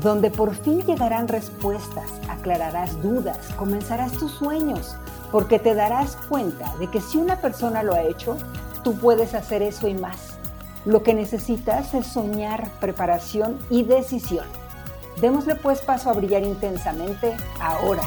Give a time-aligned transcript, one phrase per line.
[0.00, 4.96] donde por fin llegarán respuestas, aclararás dudas, comenzarás tus sueños,
[5.30, 8.36] porque te darás cuenta de que si una persona lo ha hecho,
[8.82, 10.38] tú puedes hacer eso y más.
[10.84, 14.46] Lo que necesitas es soñar, preparación y decisión.
[15.20, 18.02] Démosle pues paso a brillar intensamente ahora.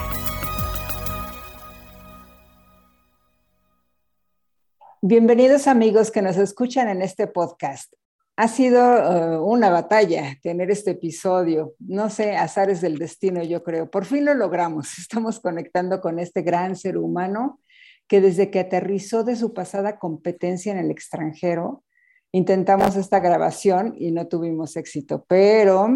[5.02, 7.94] Bienvenidos amigos que nos escuchan en este podcast.
[8.38, 13.90] Ha sido uh, una batalla tener este episodio, no sé, azares del destino yo creo.
[13.90, 17.60] Por fin lo logramos, estamos conectando con este gran ser humano
[18.08, 21.84] que desde que aterrizó de su pasada competencia en el extranjero,
[22.32, 25.90] intentamos esta grabación y no tuvimos éxito, pero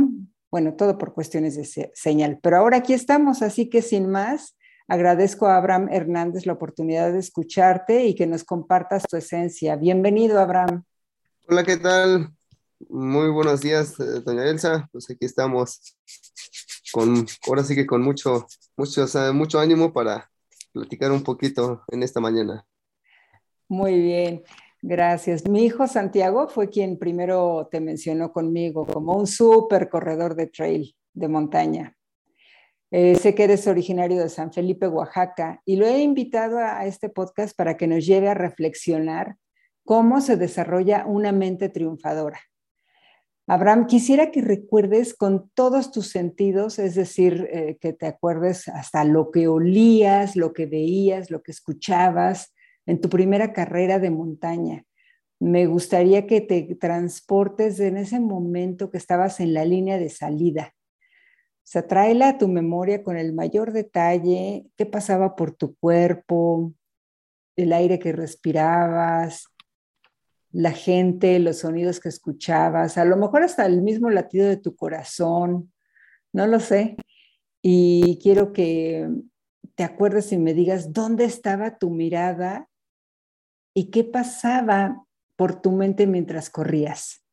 [0.50, 2.40] bueno, todo por cuestiones de señal.
[2.42, 4.56] Pero ahora aquí estamos, así que sin más,
[4.90, 9.76] Agradezco a Abraham Hernández la oportunidad de escucharte y que nos compartas tu esencia.
[9.76, 10.84] Bienvenido, Abraham.
[11.52, 12.30] Hola, ¿qué tal?
[12.90, 14.88] Muy buenos días, eh, doña Elsa.
[14.92, 15.98] Pues aquí estamos
[16.94, 18.46] con, ahora sí que con mucho,
[18.78, 20.30] mucho, mucho ánimo para
[20.72, 22.68] platicar un poquito en esta mañana.
[23.68, 24.44] Muy bien,
[24.84, 25.50] gracias.
[25.50, 30.96] Mi hijo Santiago fue quien primero te mencionó conmigo como un súper corredor de trail,
[31.14, 31.98] de montaña.
[32.92, 37.10] Eh, sé que eres originario de San Felipe, Oaxaca, y lo he invitado a, este
[37.10, 39.36] podcast para que nos lleve a reflexionar
[39.90, 42.40] cómo se desarrolla una mente triunfadora.
[43.48, 49.04] Abraham, quisiera que recuerdes con todos tus sentidos, es decir, eh, que te acuerdes hasta
[49.04, 52.54] lo que olías, lo que veías, lo que escuchabas
[52.86, 54.84] en tu primera carrera de montaña.
[55.40, 60.76] Me gustaría que te transportes en ese momento que estabas en la línea de salida
[61.70, 66.74] o sea, tráela a tu memoria con el mayor detalle, qué pasaba por tu cuerpo,
[67.56, 69.46] el aire que respirabas,
[70.52, 74.76] la gente, los sonidos que escuchabas, a lo mejor hasta el mismo latido de tu
[74.76, 75.72] corazón,
[76.34, 76.98] no lo sé.
[77.62, 79.10] Y quiero que
[79.76, 82.68] te acuerdes y me digas dónde estaba tu mirada
[83.74, 85.06] y qué pasaba
[85.36, 87.24] por tu mente mientras corrías.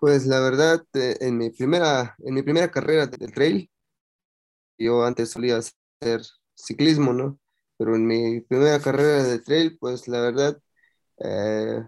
[0.00, 3.70] Pues la verdad, eh, en, mi primera, en mi primera carrera del trail,
[4.78, 6.22] yo antes solía hacer
[6.54, 7.38] ciclismo, ¿no?
[7.76, 10.58] Pero en mi primera carrera de trail, pues la verdad,
[11.18, 11.84] eh,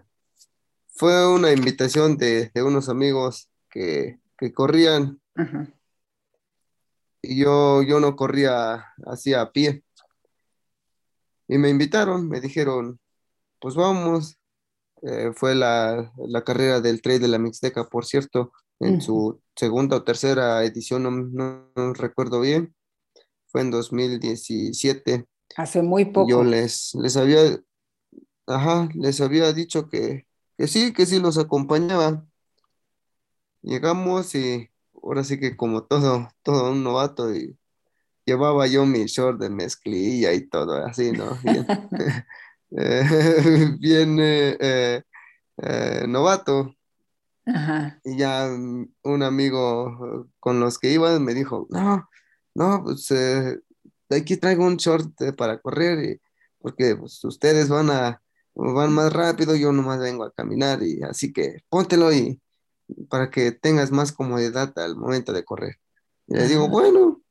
[0.91, 4.19] fue una invitación de, unos amigos que,
[4.53, 5.19] corrían.
[7.21, 9.83] Y yo, yo no corría así a pie.
[11.47, 12.99] Y me invitaron, me dijeron,
[13.59, 14.37] pues vamos,
[15.03, 16.11] eh, fue la,
[16.45, 21.93] carrera del trail de la Mixteca, por cierto, en su segunda o tercera edición, no,
[21.93, 22.73] recuerdo bien,
[23.47, 25.25] fue en 2017.
[25.55, 26.29] Hace muy poco.
[26.29, 27.59] Yo les, les había,
[28.47, 30.25] ajá, les había dicho que,
[30.61, 32.23] que sí, que sí los acompañaba.
[33.63, 34.69] Llegamos y
[35.01, 37.57] ahora sí que como todo, todo un novato y
[38.25, 41.35] llevaba yo mi short de mezclilla y todo así, ¿no?
[43.79, 45.01] bien eh,
[45.57, 46.75] eh, novato.
[48.03, 52.07] Y ya un amigo con los que iba me dijo, no,
[52.53, 53.57] no, pues eh,
[54.11, 56.21] aquí traigo un short para correr, y,
[56.59, 58.20] porque pues, ustedes van a,
[58.55, 62.41] van más rápido, yo nomás vengo a caminar, y así que póntelo y
[63.09, 65.77] para que tengas más comodidad al momento de correr.
[66.27, 67.21] Y le digo, bueno,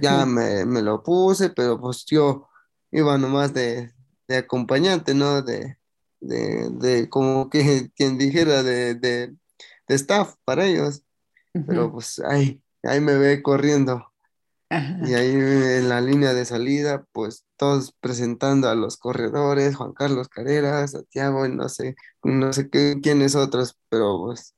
[0.00, 2.48] ya me, me, lo puse, pero pues yo
[2.90, 3.92] iba nomás de,
[4.28, 5.42] de acompañante, ¿no?
[5.42, 5.78] De,
[6.20, 9.36] de, como que quien dijera de, de,
[9.88, 11.02] staff para ellos.
[11.66, 14.12] Pero pues ahí, ahí me ve corriendo.
[14.70, 20.28] Y ahí en la línea de salida, pues todos presentando a los corredores, Juan Carlos
[20.28, 24.54] Carreras, Santiago, y no sé, no sé qué, quiénes otros, pero pues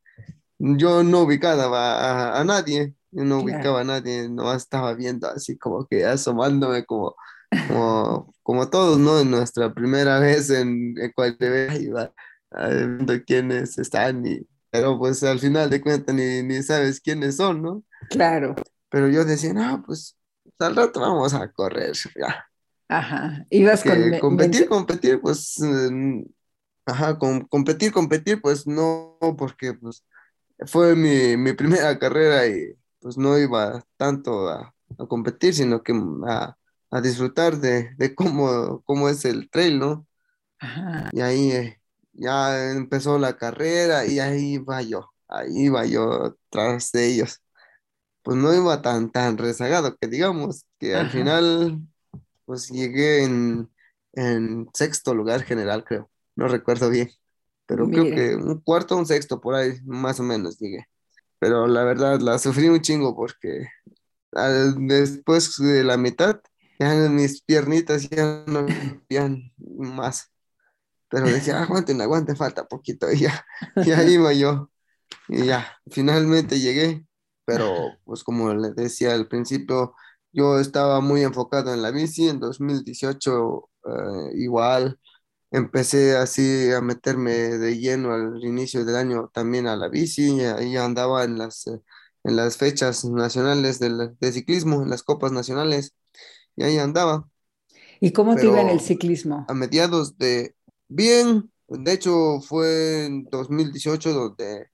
[0.59, 5.87] yo no ubicaba a, nadie, yo no ubicaba a nadie, no estaba viendo así como
[5.87, 7.15] que asomándome como
[7.69, 9.21] como, como todos, ¿no?
[9.21, 12.13] En nuestra primera vez en, en cualquier iba
[12.51, 17.63] viendo quiénes están, y, pero pues al final de cuentas ni, ni sabes quiénes son,
[17.63, 17.83] ¿no?
[18.11, 18.55] Claro.
[18.91, 20.17] Pero yo decía, no, pues
[20.59, 22.49] al rato vamos a correr, ya.
[22.89, 24.19] Ajá, ibas con...
[24.19, 26.23] Competir, competir, pues, mm,
[26.87, 30.05] ajá, competir, competir, pues no, porque pues
[30.67, 34.75] fue mi, mi primera carrera y pues no iba tanto a,
[35.09, 35.93] competir, sino que
[36.27, 36.57] a,
[37.03, 40.07] disfrutar de, cómo, cómo, es el trail, ¿no?
[41.13, 41.81] Y ahí eh,
[42.13, 47.41] ya empezó la carrera y ahí iba yo, ahí iba yo tras de ellos.
[48.29, 51.81] Pues no iba tan, tan rezagado que digamos que al final
[52.45, 53.71] pues llegué en,
[54.75, 56.11] sexto lugar general, creo.
[56.37, 57.11] No recuerdo bien.
[57.65, 60.85] Pero creo que un cuarto un sexto, por ahí más o menos llegué.
[61.39, 63.67] Pero la verdad la sufrí un chingo porque
[64.77, 66.39] después de la mitad,
[66.79, 68.67] ya mis piernitas ya no
[69.07, 70.31] podían más.
[71.09, 73.11] Pero decía, aguanten, aguanten, falta poquito.
[73.11, 73.47] Y ya,
[73.87, 74.71] ya iba yo.
[75.29, 77.08] Y ya, finalmente llegué.
[77.49, 79.95] Pero pues como les decía al principio,
[80.33, 82.29] yo estaba muy enfocado en la bici.
[82.29, 83.91] En 2018 eh,
[84.35, 85.01] igual
[85.51, 90.43] empecé así a meterme de lleno al inicio del año también a la bici.
[90.43, 91.81] Ahí andaba en las, eh,
[92.25, 95.95] en las fechas nacionales de, de ciclismo, en las copas nacionales.
[96.55, 97.31] Y ahí andaba.
[97.99, 99.47] ¿Y cómo te iba en el ciclismo?
[99.49, 100.55] A mediados de...
[100.89, 104.67] Bien, de hecho fue en 2018 donde,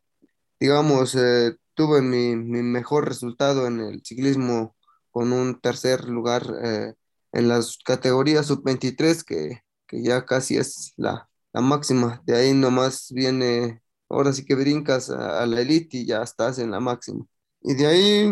[0.58, 4.76] digamos, eh, tuve mi, mi, mejor resultado en el ciclismo
[5.10, 6.94] con un tercer lugar eh,
[7.32, 12.22] en las categorías sub-23, que, que, ya casi es la, la, máxima.
[12.26, 16.70] De ahí nomás viene, ahora sí que brincas a, la elite y ya estás en
[16.70, 17.26] la máxima.
[17.62, 18.30] Y de ahí,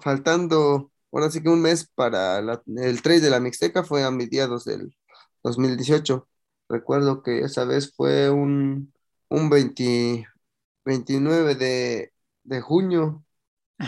[0.00, 4.64] faltando, ahora sí que un mes para el trade de la Mixteca fue a mediados
[4.64, 4.94] del
[5.42, 6.28] 2018.
[6.68, 8.92] Recuerdo que esa vez fue un,
[9.28, 12.11] un 29 de,
[12.44, 13.24] de junio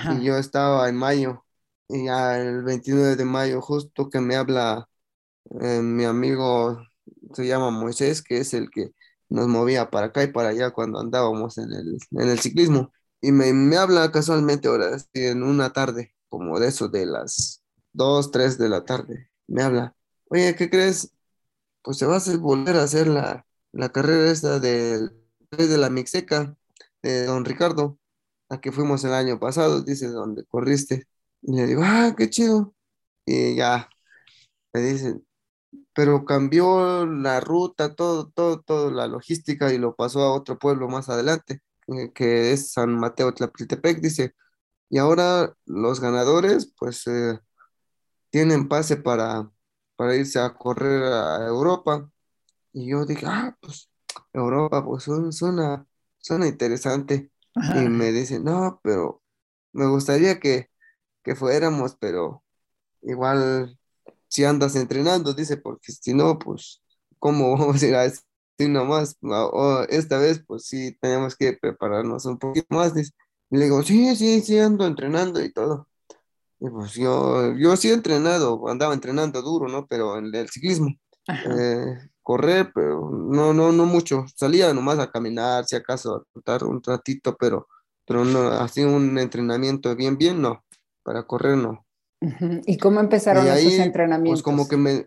[0.06, 1.44] y yo estaba en mayo
[1.88, 4.88] y ya el 29 de mayo, justo que me habla
[5.60, 6.82] eh, mi amigo,
[7.34, 8.92] se llama Moisés, que es el que
[9.28, 12.92] nos movía para acá y para allá cuando andábamos en el, en el ciclismo.
[13.20, 17.62] Y me, me habla casualmente ahora, en una tarde, como de eso, de las
[17.92, 19.30] 2, 3 de la tarde.
[19.46, 19.96] Me habla,
[20.28, 21.12] oye, ¿qué crees?
[21.82, 25.08] Pues se va a volver a hacer la, la carrera esta de,
[25.52, 26.56] de la Mixeca,
[27.02, 27.98] de don Ricardo,
[28.60, 31.06] que fuimos el año pasado, dice, donde corriste.
[31.42, 32.74] Y le digo, ah, qué chido.
[33.26, 33.88] Y ya,
[34.72, 35.26] me dicen,
[35.94, 40.88] pero cambió la ruta, todo, todo, todo, la logística y lo pasó a otro pueblo
[40.88, 44.34] más adelante, eh, que es San Mateo Tlapiltepec, dice.
[44.90, 47.38] Y ahora los ganadores, pues, eh,
[48.30, 49.50] tienen pase para,
[49.96, 52.10] para irse a correr a Europa.
[52.72, 53.90] Y yo dije, ah, pues,
[54.32, 55.86] Europa, pues, suena,
[56.18, 57.30] suena interesante.
[57.54, 59.22] Y me dicen, no, pero
[59.72, 60.70] me gustaría que
[61.24, 62.44] que fuéramos, pero
[63.02, 63.76] igual
[64.28, 66.82] si andas entrenando, dice, porque si no, pues,
[67.18, 68.20] ¿cómo vamos a ir así
[68.68, 69.16] nomás?
[69.22, 72.94] O esta vez, pues sí, tenemos que prepararnos un poquito más.
[72.94, 73.12] Dice.
[73.50, 75.88] Y le digo, sí, sí, sí, ando entrenando y todo.
[76.60, 79.86] Y pues yo, yo sí he entrenado, andaba entrenando duro, ¿no?
[79.86, 80.88] Pero en el ciclismo.
[81.28, 84.24] Eh, correr, pero no, no, no mucho.
[84.34, 87.68] Salía nomás a caminar, si acaso, a contar un ratito, pero,
[88.04, 90.64] pero no, así un entrenamiento bien, bien, no
[91.04, 91.86] para correr no.
[92.66, 94.42] ¿Y cómo empezaron esos pues, entrenamientos?
[94.42, 95.06] Pues como que me,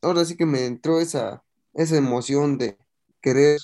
[0.00, 1.42] ahora sí que me entró esa,
[1.74, 2.78] esa emoción de
[3.20, 3.58] querer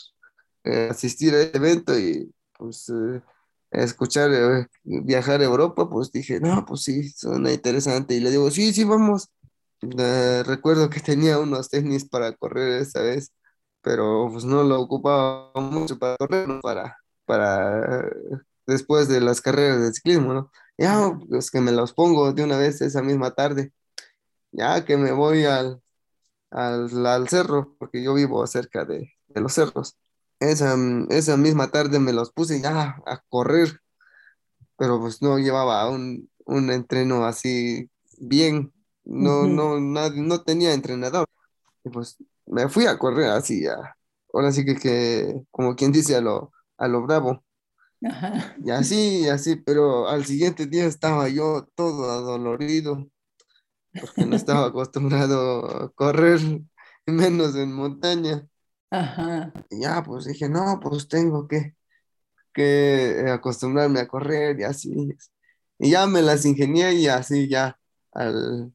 [0.64, 3.22] eh, asistir a este evento y pues eh,
[3.70, 8.14] escuchar, eh, viajar a Europa, pues dije, no, pues sí, suena interesante.
[8.14, 9.30] Y le digo, sí, sí, vamos.
[9.80, 13.32] Recuerdo que tenía unos tenis para correr esta vez,
[13.82, 18.10] pero pues no lo ocupaba mucho para correr, para, para
[18.66, 20.50] después de las carreras de ciclismo, ¿no?
[20.78, 23.72] Ya, pues que me los pongo de una vez esa misma tarde.
[24.52, 25.82] Ya que me voy al,
[26.50, 29.96] al, cerro, porque yo vivo cerca de, los cerros.
[30.40, 30.76] Esa,
[31.10, 33.80] esa misma tarde me los puse ya a correr,
[34.76, 38.72] pero pues no llevaba un, un entreno así bien,
[39.08, 41.26] no, no, no tenía entrenador.
[41.84, 43.76] Y pues me fui a correr así, ya.
[44.32, 47.44] ahora sí que, que como quien dice a lo, a lo bravo.
[48.64, 53.08] Y así, y así, pero al siguiente día estaba yo todo adolorido,
[54.00, 56.40] porque no estaba acostumbrado a correr,
[57.06, 58.46] menos en montaña.
[59.70, 61.74] Y ya, pues dije, no, pues tengo que,
[62.52, 65.16] que acostumbrarme a correr y así.
[65.78, 67.78] Y ya me las ingenié y así ya
[68.12, 68.72] al,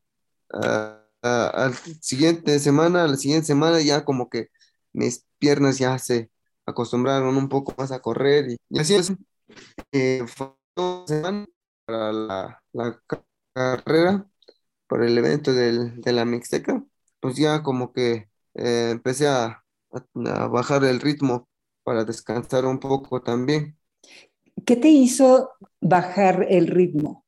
[0.54, 4.50] al siguiente semana, a la siguiente semana ya como que
[4.94, 6.30] mis piernas ya se,
[6.66, 9.14] acostumbraron un poco más a correr y, así es.
[9.92, 10.54] Eh, fue
[11.08, 11.46] semana
[11.86, 13.02] para la, la,
[13.54, 14.28] carrera,
[14.88, 16.84] por el evento del, de la Mixteca,
[17.20, 21.48] pues ya como que eh, empecé a, a, bajar el ritmo
[21.84, 23.78] para descansar un poco también.
[24.66, 27.23] ¿Qué te hizo bajar el ritmo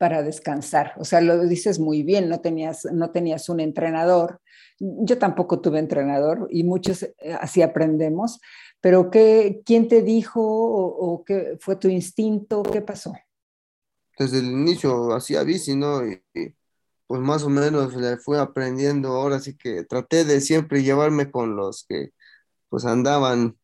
[0.00, 0.94] para descansar?
[0.96, 4.40] O sea, lo dices muy bien, no tenías, no tenías un entrenador.
[4.78, 8.40] Yo tampoco tuve entrenador y muchos eh, así aprendemos,
[8.80, 12.62] pero ¿qué, ¿quién te dijo o, qué fue tu instinto?
[12.62, 13.12] ¿Qué pasó?
[14.18, 16.02] Desde el inicio hacía bici, ¿no?
[16.06, 16.22] Y,
[17.06, 19.08] pues más o menos le fui aprendiendo.
[19.10, 22.14] Ahora sí que traté de siempre llevarme con los que
[22.70, 23.58] pues andaban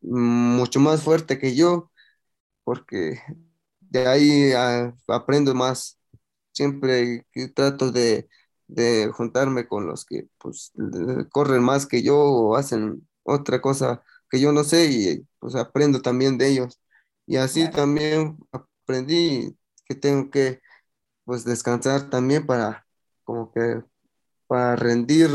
[0.00, 1.90] mucho más fuerte que yo,
[2.64, 3.20] porque
[3.94, 5.98] de ahí ah, aprendo más.
[6.52, 8.28] Siempre trato de,
[8.68, 10.72] de, juntarme con los que pues
[11.30, 16.02] corren más que yo o hacen otra cosa que yo no sé y pues aprendo
[16.02, 16.80] también de ellos.
[17.26, 20.60] Y así también aprendí que tengo que
[21.24, 22.86] pues descansar también para
[23.24, 23.82] como que
[24.46, 25.30] para rendir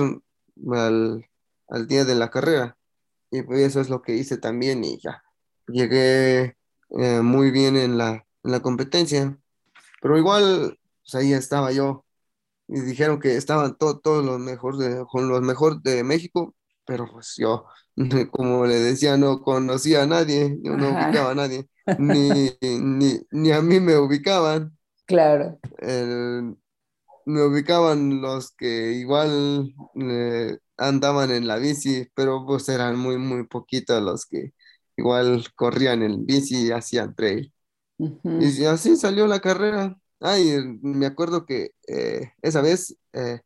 [0.73, 1.25] al,
[1.69, 2.77] al día de la carrera.
[3.31, 5.23] Y pues eso es lo que hice también y ya
[5.67, 6.57] llegué
[6.89, 9.37] eh, muy bien en la, la competencia.
[10.01, 12.05] Pero igual, pues ahí estaba yo.
[12.67, 16.53] Y dijeron que estaban todos los mejores de, con los mejores de México,
[16.85, 17.65] pero pues yo,
[18.31, 21.67] como le decía, no conocía a nadie, yo no ubicaba a nadie,
[21.99, 24.77] ni, ni, ni, a mí me ubicaban.
[25.05, 25.59] Claro.
[27.25, 33.47] me ubicaban los que igual eh, andaban en la bici, pero pues eran muy, muy
[33.47, 34.53] poquitos los que
[34.95, 37.51] igual corrían en bici y hacían trail.
[37.99, 39.97] Y así salió la carrera.
[40.21, 43.41] Ay, me acuerdo que eh, esa vez eh,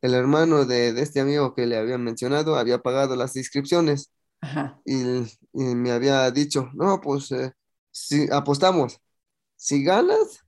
[0.00, 4.10] el hermano de, este amigo que le había mencionado había pagado las inscripciones
[4.84, 4.94] y,
[5.52, 7.52] me había dicho, no, pues eh,
[7.90, 9.00] si apostamos,
[9.56, 10.44] si ganas,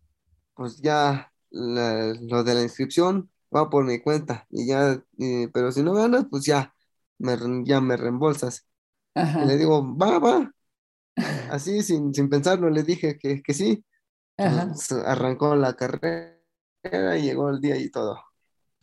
[0.55, 5.03] pues ya lo de la inscripción va por mi cuenta y ya,
[5.53, 6.75] pero si no ganas, pues ya
[7.19, 8.67] me, ya me reembolsas.
[9.15, 10.55] Y le digo, va, va.
[11.47, 13.85] Así, sin, sin pensarlo, le dije que, que sí.
[15.07, 16.39] Arrancó la carrera
[17.19, 18.19] y llegó el día y todo.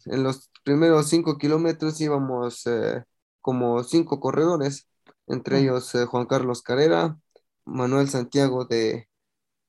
[0.05, 3.03] En los primeros cinco kilómetros íbamos eh,
[3.41, 4.87] como cinco corredores,
[5.27, 7.17] entre ellos eh, Juan Carlos Carrera,
[7.65, 9.09] Manuel Santiago de,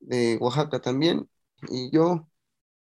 [0.01, 1.29] de Oaxaca también,
[1.69, 2.29] y yo,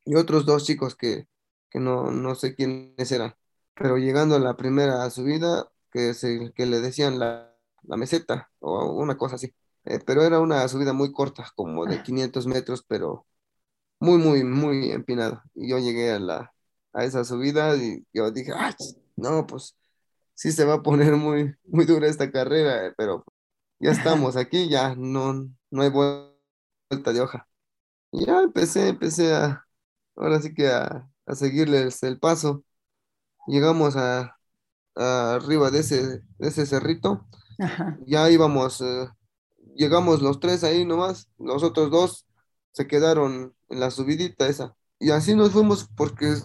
[0.05, 1.27] y otros dos chicos que,
[1.69, 3.35] que no, no sé quiénes eran.
[3.75, 8.93] Pero llegando a la primera subida, que, se, que le decían la, la meseta o
[8.93, 9.53] una cosa así.
[9.85, 13.27] Eh, pero era una subida muy corta, como de 500 metros, pero
[13.99, 15.41] muy, muy, muy empinado.
[15.55, 16.53] Y yo llegué a, la,
[16.93, 18.53] a esa subida y yo dije,
[19.15, 19.77] no, pues
[20.35, 23.25] sí se va a poner muy, muy dura esta carrera, pero
[23.79, 27.47] ya estamos aquí, ya no, no hay vuelta de hoja.
[28.11, 29.65] Y ya empecé, empecé a,
[30.15, 32.63] ahora sí que a, a seguirles el paso.
[33.47, 34.37] Llegamos a,
[34.95, 37.27] arriba de ese, de ese cerrito.
[38.07, 39.07] Ya íbamos, eh,
[39.75, 42.25] llegamos los tres ahí nomás, los otros dos
[42.71, 44.75] se quedaron en la subidita esa.
[44.99, 46.35] Y así nos fuimos porque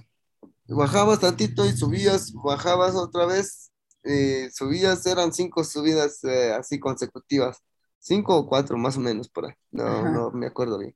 [0.68, 3.72] bajabas tantito y subías, bajabas otra vez,
[4.04, 7.58] eh, subías, eran cinco subidas eh, así consecutivas,
[7.98, 10.94] cinco o cuatro más o menos por ahí, no, no me acuerdo bien.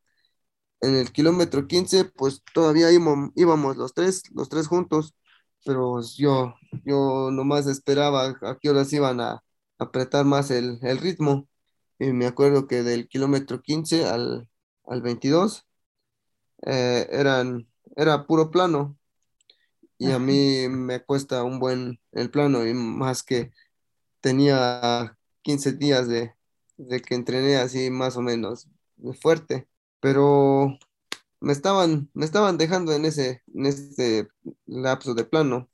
[0.80, 5.14] En el kilómetro 15, pues todavía íbamos, íbamos los tres, los tres juntos,
[5.64, 9.42] pero yo, yo nomás esperaba a qué horas iban a
[9.78, 11.48] apretar más el, el ritmo.
[11.98, 14.48] Y me acuerdo que del kilómetro 15 al,
[14.86, 15.66] al 22
[16.66, 18.96] eh, eran, era puro plano.
[19.98, 23.52] Y a mí me cuesta un buen el plano, y más que
[24.20, 26.34] tenía 15 días de,
[26.76, 28.68] de que entrené así más o menos
[29.20, 29.68] fuerte.
[30.00, 30.76] Pero
[31.40, 34.28] me estaban, me estaban dejando en ese, en este
[34.66, 35.68] lapso de plano.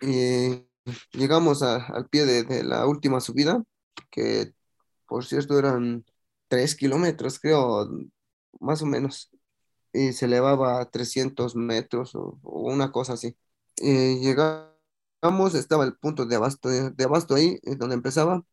[0.00, 0.64] Y
[1.12, 3.64] llegamos al pie de, de, la última subida,
[4.10, 4.52] que
[5.12, 6.06] por cierto eran
[6.48, 7.86] tres kilómetros, creo,
[8.60, 9.30] más o menos,
[9.92, 13.36] y se elevaba a 300 metros o, una cosa así.
[13.76, 18.44] Llegamos, estaba el punto de abasto, de, abasto ahí, donde empezaba,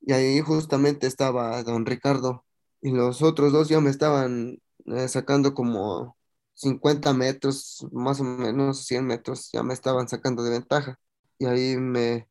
[0.00, 2.46] y ahí justamente estaba don Ricardo,
[2.80, 6.16] y los otros dos ya me estaban eh, sacando como
[6.54, 10.98] 50 metros, más o menos 100 metros, ya me estaban sacando de ventaja.
[11.38, 12.28] Y ahí me,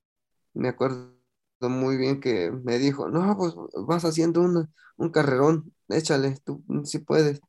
[0.53, 1.14] me acuerdo
[1.69, 3.53] muy bien que me dijo, no, pues
[3.87, 7.41] vas haciendo un carrerón, échale, tú sí puedes.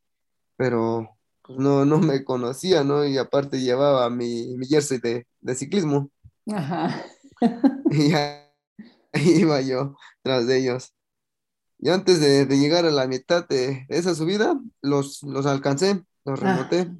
[0.57, 1.09] Pero
[1.43, 3.05] pues no, no me conocía, ¿no?
[3.05, 6.11] Y aparte llevaba mi, mi jersey de, de ciclismo.
[6.53, 7.05] Ajá.
[7.91, 8.43] y ahí
[9.13, 10.93] iba yo tras de ellos.
[11.79, 16.41] Y antes de, de llegar a la mitad de esa subida, los, los alcancé, los
[16.41, 16.91] remoté.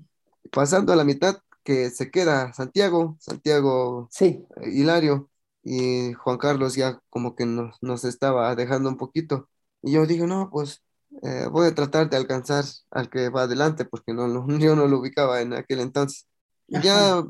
[0.53, 4.47] Pasando a la mitad, que se queda Santiago, Santiago sí.
[4.65, 5.29] Hilario,
[5.69, 9.49] y Juan Carlos ya como que nos, nos estaba dejando un poquito.
[9.83, 10.85] Y yo dije, no, pues
[11.23, 15.01] eh, voy a tratar de alcanzar al que va adelante porque no, yo no lo
[15.01, 16.29] ubicaba en aquel entonces.
[16.69, 17.25] Ya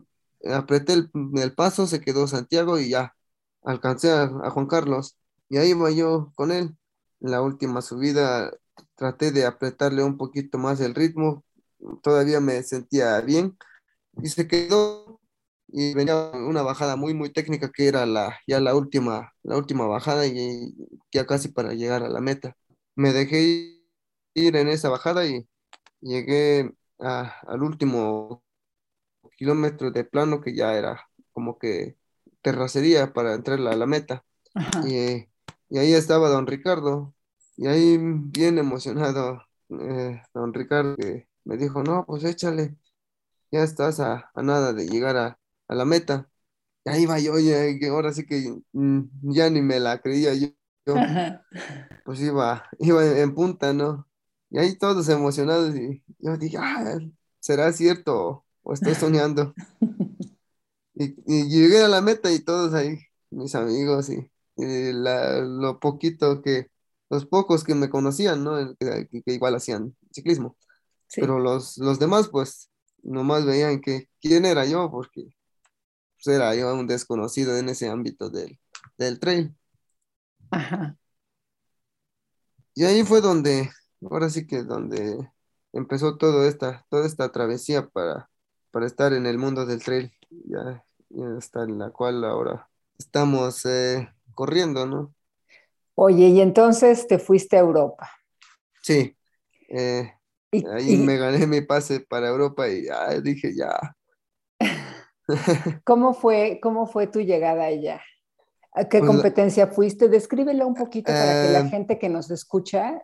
[0.53, 3.17] apreté el, el, paso, se quedó Santiago y ya
[3.63, 5.17] alcancé a, a, Juan Carlos.
[5.49, 6.77] Y ahí iba yo con él.
[7.23, 8.53] En la última subida
[8.97, 11.43] traté de apretarle un poquito más el ritmo.
[12.03, 13.57] Todavía me sentía bien.
[14.23, 15.21] Y se quedó
[15.69, 19.87] y venía una bajada muy, muy técnica que era la, ya la última, la última
[19.87, 20.75] bajada y
[21.13, 22.57] ya casi para llegar a la meta.
[22.95, 23.83] Me dejé
[24.35, 25.49] ir en esa bajada y
[26.01, 28.45] llegué al último
[29.37, 31.97] kilómetro de plano que ya era como que
[32.43, 34.25] terracería para entrar a la meta.
[34.87, 35.29] Y,
[35.69, 37.15] y, ahí estaba don Ricardo
[37.57, 42.77] y ahí bien emocionado eh, don Ricardo que me dijo, no, pues échale,
[43.53, 46.29] ya estás a nada de llegar a, a la meta.
[46.85, 47.57] Y ahí va yo, ya,
[47.91, 50.49] ahora sí que mm, ya ni me la creía yo.
[52.05, 54.07] Pues iba, iba en punta, ¿no?
[54.51, 56.99] Y ahí todos emocionados y yo dije, ah,
[57.41, 59.55] ¿será cierto o estoy soñando?
[60.95, 62.99] y, llegué a la meta y todos ahí,
[63.31, 66.71] mis amigos y, lo poquito que,
[67.11, 68.75] los pocos que me conocían, ¿no?
[68.79, 70.57] Que, igual hacían ciclismo.
[71.15, 72.71] Pero los, los demás, pues,
[73.03, 75.36] nomás veían que quién era yo, porque
[76.27, 78.59] pues, era yo un desconocido en ese ámbito del,
[78.99, 79.55] del trail.
[80.51, 80.97] Ajá.
[82.75, 83.71] Y ahí fue donde,
[84.11, 85.31] ahora sí que donde
[85.73, 88.29] empezó todo esta, toda esta travesía para,
[88.71, 90.85] para estar en el mundo del trail, ya,
[91.39, 92.69] está en la cual ahora
[92.99, 95.15] estamos eh, corriendo, ¿no?
[95.95, 98.11] Oye, y entonces te fuiste a Europa.
[98.83, 99.17] Sí,
[99.69, 100.13] eh,
[100.73, 103.97] ahí me gané mi pase para Europa y ya dije, ya,
[105.85, 108.01] ¿Cómo fue, cómo fue tu llegada allá?
[108.73, 110.09] ¿A qué pues, competencia fuiste?
[110.09, 113.03] Descríbela un poquito para que la eh, gente que nos escucha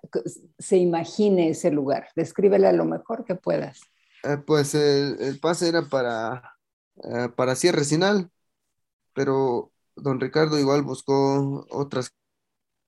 [0.59, 2.09] se imagine ese lugar.
[2.14, 3.81] Descríbela lo mejor que puedas.
[4.25, 6.57] Eh, pues el, pase era para,
[7.03, 8.31] eh, para cierre final,
[9.14, 12.12] pero don Ricardo igual buscó otras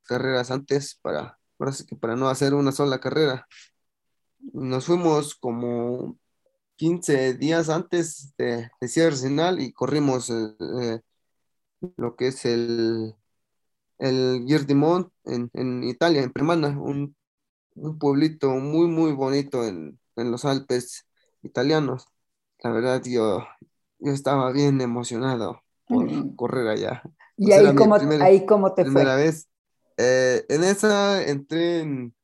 [0.02, 3.48] carreras antes para, para, para no hacer una sola carrera.
[4.52, 6.18] Nos fuimos como
[6.76, 11.00] 15 días antes de, de cierre final y corrimos eh, eh,
[11.96, 13.14] lo que es el,
[13.98, 17.16] el Girdimont en, en Italia, en Premana, un,
[17.74, 21.06] un pueblito muy, muy bonito en, en, los Alpes
[21.42, 22.06] italianos.
[22.62, 23.44] La verdad, yo,
[23.98, 27.02] yo estaba bien emocionado por correr allá.
[27.36, 29.48] ¿Y ahí cómo, ahí cómo te primera vez.
[29.96, 32.14] Eh, en esa entré en,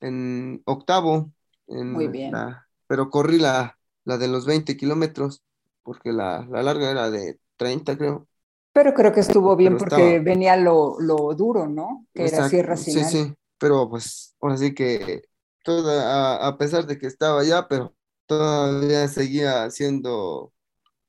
[0.00, 1.32] en octavo.
[1.68, 2.32] En muy bien.
[2.86, 3.75] pero corrí la,
[4.06, 5.42] la de los 20 kilómetros,
[5.82, 8.26] porque la, larga era de 30, creo.
[8.72, 10.96] Pero creo que estuvo bien porque venía lo,
[11.36, 12.06] duro, ¿no?
[12.14, 15.22] Que era Sierra Sí, sí, pero pues ahora sí que
[15.62, 17.94] toda, a, pesar de que estaba allá, pero
[18.26, 20.52] todavía seguía siendo,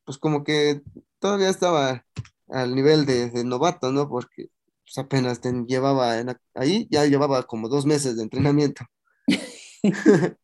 [0.03, 0.81] pues como que
[1.19, 2.05] todavía estaba
[2.49, 4.09] al nivel de, novato, ¿no?
[4.09, 4.49] Porque
[4.83, 6.15] pues, apenas llevaba
[6.55, 8.85] ahí, ya llevaba como dos meses de entrenamiento.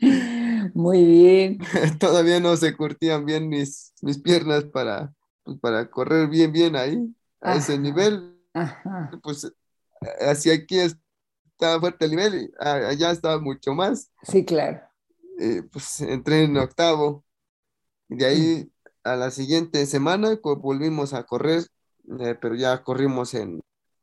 [0.74, 1.58] Muy bien.
[1.98, 7.14] Todavía no se curtían bien mis, mis piernas para, pues, para correr bien, bien ahí,
[7.40, 8.38] a ese nivel.
[9.22, 9.52] Pues
[10.20, 14.10] hacia aquí estaba fuerte el nivel allá estaba mucho más.
[14.22, 14.80] Sí, claro.
[15.72, 17.24] pues entré en octavo.
[18.08, 18.72] Y de ahí
[19.02, 21.64] a la siguiente semana volvimos a correr,
[22.20, 23.60] eh, pero ya corrimos en,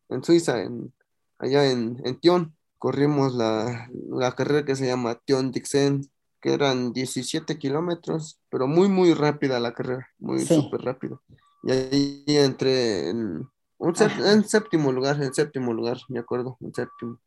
[0.10, 0.94] en Suiza, en,
[1.38, 2.56] allá en, en Tion.
[2.78, 8.90] Corrimos la, la carrera que se llama Tion Dixen que eran 17 kilómetros, pero muy,
[8.90, 11.22] muy rápida la carrera, muy súper rápido.
[11.64, 17.20] Y ahí entré en, un en séptimo lugar, en séptimo lugar, me acuerdo, en séptimo.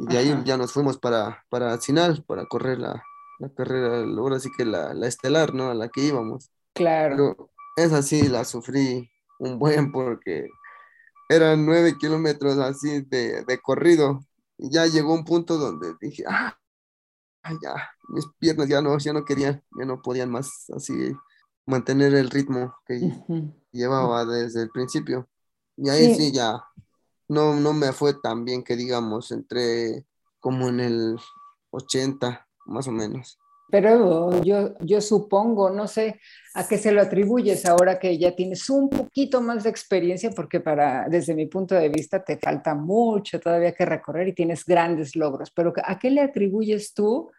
[0.00, 3.04] Y de ahí ya nos fuimos para, para Sinal, para correr la,
[3.38, 5.70] la carrera, ahora sí que la, la, estelar, ¿no?
[5.70, 6.50] A la que íbamos.
[6.74, 7.16] Claro.
[7.16, 10.48] Pero esa sí la sufrí un buen porque
[11.28, 14.20] eran nueve kilómetros así de, de corrido.
[14.58, 16.56] Y ya llegó un punto donde dije, ah,
[17.62, 17.74] ya,
[18.08, 21.12] mis piernas ya no, ya no querían, ya no podían más así
[21.66, 23.00] mantener el ritmo que
[23.72, 25.28] llevaba desde el principio.
[25.76, 26.32] Y ahí sí.
[26.32, 26.62] ya
[27.28, 30.06] no, no me fue tan bien que digamos, entré
[30.40, 31.16] como en el
[31.70, 33.38] 80 más o menos.
[33.70, 36.20] Pero yo, yo supongo, no sé
[36.54, 40.60] a qué se lo atribuyes ahora que ya tienes un poquito más de experiencia, porque
[40.60, 45.16] para, desde mi punto de vista te falta mucho todavía que recorrer y tienes grandes
[45.16, 47.30] logros, pero ¿a qué le atribuyes tú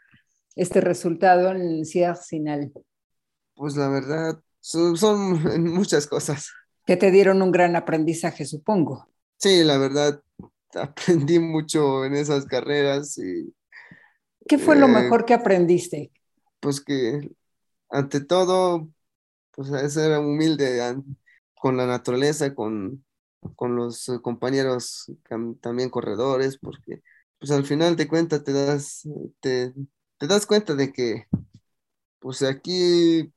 [0.55, 2.73] este resultado en el Sinal?
[3.53, 6.51] Pues la verdad, son, muchas cosas.
[6.85, 9.07] Que te dieron un gran aprendizaje, supongo.
[9.37, 10.21] Sí, la verdad,
[10.73, 13.17] aprendí mucho en esas carreras.
[13.17, 13.53] Y,
[14.47, 16.11] ¿Qué fue lo eh, mejor que aprendiste?
[16.59, 17.29] Pues que
[17.89, 18.89] ante todo,
[19.51, 20.81] pues ser humilde
[21.55, 23.05] con la naturaleza, con,
[23.55, 25.11] con los compañeros
[25.61, 27.03] también corredores, porque
[27.39, 29.03] pues al final de cuentas te das,
[29.41, 29.73] te,
[30.19, 31.27] te das cuenta de que
[32.19, 33.33] pues aquí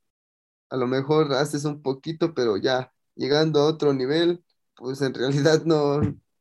[0.71, 4.45] a lo mejor haces un poquito, pero ya llegando a otro nivel,
[4.77, 6.01] pues en realidad no,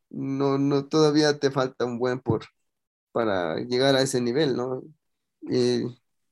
[0.10, 2.46] no, no, todavía te falta un buen por
[3.12, 4.84] para llegar a ese nivel, ¿no?
[5.42, 5.84] Y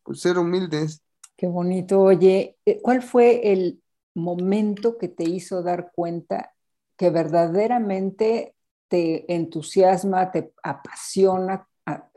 [0.04, 1.02] pues ser humildes.
[1.38, 2.02] Qué bonito.
[2.02, 3.82] Oye, eh, ¿cuál fue el
[4.14, 6.54] momento que te hizo dar cuenta
[6.98, 8.56] que verdaderamente
[8.88, 11.68] te entusiasma, te apasiona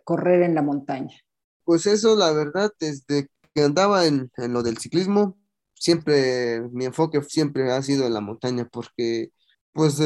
[0.04, 1.16] correr en la montaña?
[1.64, 5.36] Pues eso, la verdad, desde que andaba en, en lo del ciclismo,
[5.74, 9.30] siempre, mi enfoque siempre ha sido en la montaña, porque
[9.72, 10.00] pues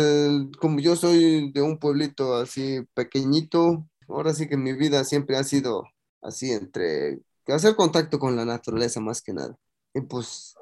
[0.60, 5.44] como yo soy de un pueblito así pequeñito, ahora sí que mi vida siempre ha
[5.44, 5.84] sido
[6.20, 9.56] así entre hacer contacto con la naturaleza más que nada.
[9.94, 10.54] Y pues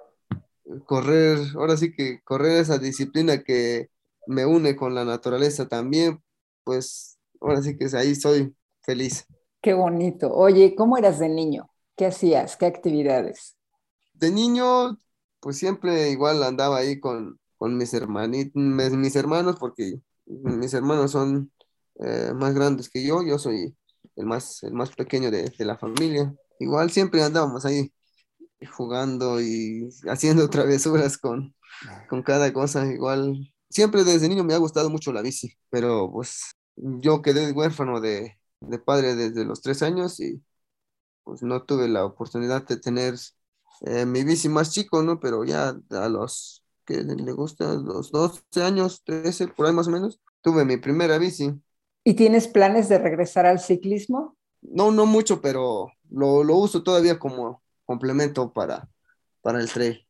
[0.87, 3.91] correr, ahora sí que correr esa disciplina que
[4.27, 6.23] me une con la naturaleza también,
[6.65, 9.27] pues ahora sí que ahí soy feliz.
[9.61, 10.33] Qué bonito.
[10.33, 11.71] Oye, ¿cómo eras de niño?
[11.97, 12.57] ¿Qué hacías?
[12.57, 13.57] ¿Qué actividades?
[14.15, 14.99] De niño,
[15.41, 21.53] pues siempre igual andaba ahí con, con mis hermanitos, mis, hermanos, porque mis hermanos son
[22.03, 23.77] eh, más grandes que yo, yo soy
[24.17, 26.35] el más, el más pequeño de, la familia.
[26.59, 27.93] Igual siempre andábamos ahí
[28.73, 31.55] jugando y haciendo travesuras con,
[32.09, 32.87] con cada cosa.
[32.87, 38.01] Igual, siempre desde niño me ha gustado mucho la bici, pero pues yo quedé huérfano
[38.01, 40.43] de, de padre desde los tres años y
[41.25, 43.15] pues no tuve la oportunidad de tener
[43.83, 45.21] eh, mi bici más chico, ¿no?
[45.21, 49.91] Pero ya a los que le gusta, los 12 años, 13, por ahí más o
[49.91, 51.55] menos, tuve mi primera bici.
[52.05, 54.37] ¿Y tienes planes de regresar al ciclismo?
[54.63, 58.89] No, no mucho, pero lo, lo uso todavía como complemento para,
[59.43, 60.07] para el trail.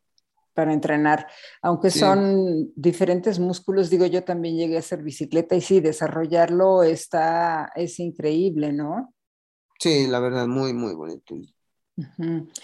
[0.54, 1.26] Para entrenar,
[1.62, 7.70] aunque son diferentes músculos, digo, yo también llegué a hacer bicicleta y sí, desarrollarlo está,
[7.74, 9.14] es increíble, ¿no?
[9.78, 11.36] Sí, la verdad, muy, muy bonito.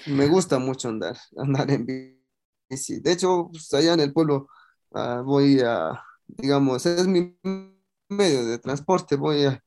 [0.06, 4.48] Me gusta mucho andar, andar en bici de hecho, pues, allá en el pueblo
[4.92, 7.38] ah, voy a, digamos, es mi
[8.08, 9.62] medio de transporte, voy a,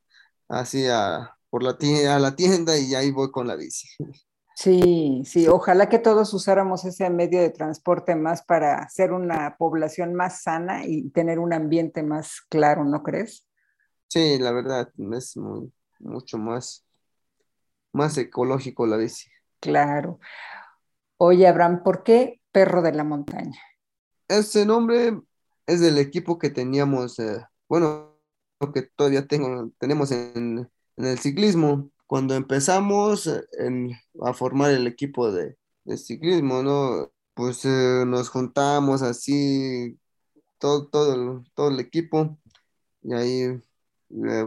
[0.48, 3.88] así a, por la tienda, a la tienda y ahí voy con la bici.
[4.56, 10.12] Sí, sí, ojalá que todos usáramos ese medio de transporte más para ser una población
[10.12, 13.48] más sana y tener un ambiente más claro, ¿no crees?
[14.08, 15.38] Sí, la verdad, es
[15.98, 16.84] mucho más,
[17.94, 19.30] más ecológico la bici.
[19.60, 20.20] Claro.
[21.16, 23.58] Oye, Abraham, ¿por qué Perro de la Montaña.
[24.28, 25.20] Ese nombre
[25.66, 28.09] es del equipo que teníamos, eh, bueno,
[28.72, 31.90] que todavía tengo, tenemos en, el ciclismo.
[32.06, 33.90] Cuando empezamos eh,
[34.22, 35.56] a formar el equipo de,
[35.96, 37.10] ciclismo, ¿no?
[37.34, 39.98] Pues eh, nos juntamos así,
[40.58, 42.38] todo, todo, todo el equipo,
[43.02, 43.60] y ahí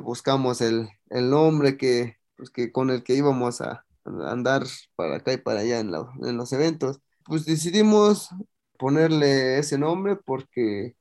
[0.02, 4.63] buscamos el, nombre que, pues, que con el que íbamos a, andar
[4.95, 5.91] para acá y para allá en,
[6.23, 8.30] en los eventos pues decidimos
[8.78, 10.95] ponerle ese nombre porque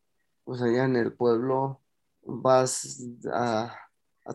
[0.44, 1.81] pues allá en el pueblo
[2.24, 2.98] vas
[3.32, 3.76] a,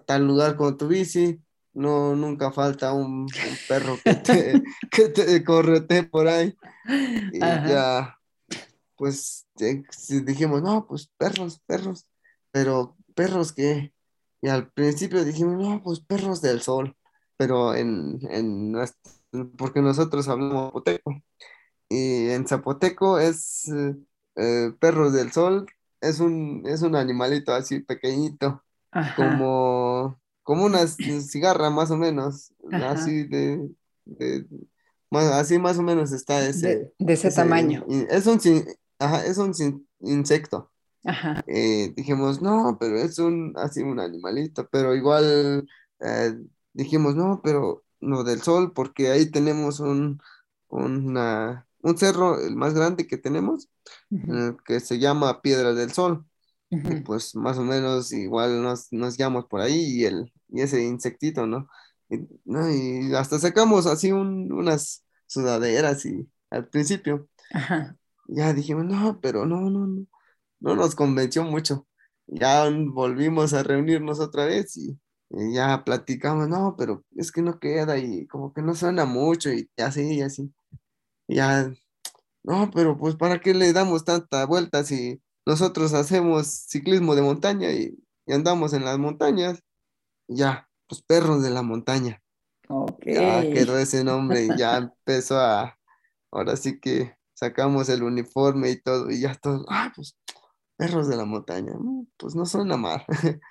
[0.06, 1.42] tal lugar con tu bici,
[1.74, 3.28] no nunca falta un,
[3.68, 6.56] perro que te, que te correte por ahí.
[7.34, 8.18] Y ya,
[8.96, 12.08] pues dijimos, no, pues perros, perros,
[12.52, 13.94] pero perros que,
[14.42, 16.96] y al principio dijimos, no, pues perros del sol,
[17.38, 18.76] pero en, en
[19.58, 21.22] porque nosotros hablamos poteco
[21.90, 23.96] y en zapoteco es eh,
[24.36, 25.68] eh, perros del sol,
[26.02, 28.64] es un, es un animalito así pequeñito,
[29.16, 33.70] como, como una cigarra más o menos, así de,
[35.12, 36.92] así más o menos está ese.
[36.98, 37.86] De, ese, tamaño.
[38.10, 40.72] Es un, es un insecto.
[41.48, 45.68] Eh, dijimos, no, pero es un, así un animalito, pero igual
[46.74, 50.22] dijimos, no, pero no del sol, porque ahí tenemos un,
[50.70, 53.70] una, un cerro, el más grande que tenemos,
[54.12, 56.26] eh, que se llama Piedra del Sol.
[56.70, 60.84] Y pues más o menos igual nos, nos llamamos por ahí y, el, y ese
[60.84, 61.70] insectito, ¿no?
[62.10, 67.30] Y, hasta sacamos así unas sudaderas y al principio.
[68.30, 70.06] Ya dijimos, no, pero no, no, no,
[70.60, 71.88] no nos convenció mucho.
[72.28, 77.60] Ya volvimos a reunirnos otra vez y, y ya platicamos, no, pero es que no
[77.60, 80.54] queda y como que no suena mucho y así y así
[81.28, 81.72] ya,
[82.44, 87.72] no, pero pues ¿para qué le damos tanta vuelta si nosotros hacemos ciclismo de montaña
[87.72, 89.64] y y andamos en las montañas,
[90.28, 92.22] ya, pues perros de la montaña.
[93.06, 95.80] Ya quedó ese nombre y ya empezó a,
[96.30, 100.18] ahora sí que sacamos el uniforme y todo, y ya todos, ah, pues
[100.76, 101.74] perros de la montaña,
[102.18, 103.06] pues no suena mal.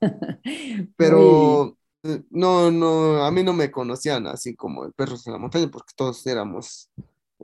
[0.96, 1.75] Pero eh,
[2.30, 6.26] no, no, a mí no me conocían así como perros de la montaña, porque todos
[6.26, 6.90] éramos,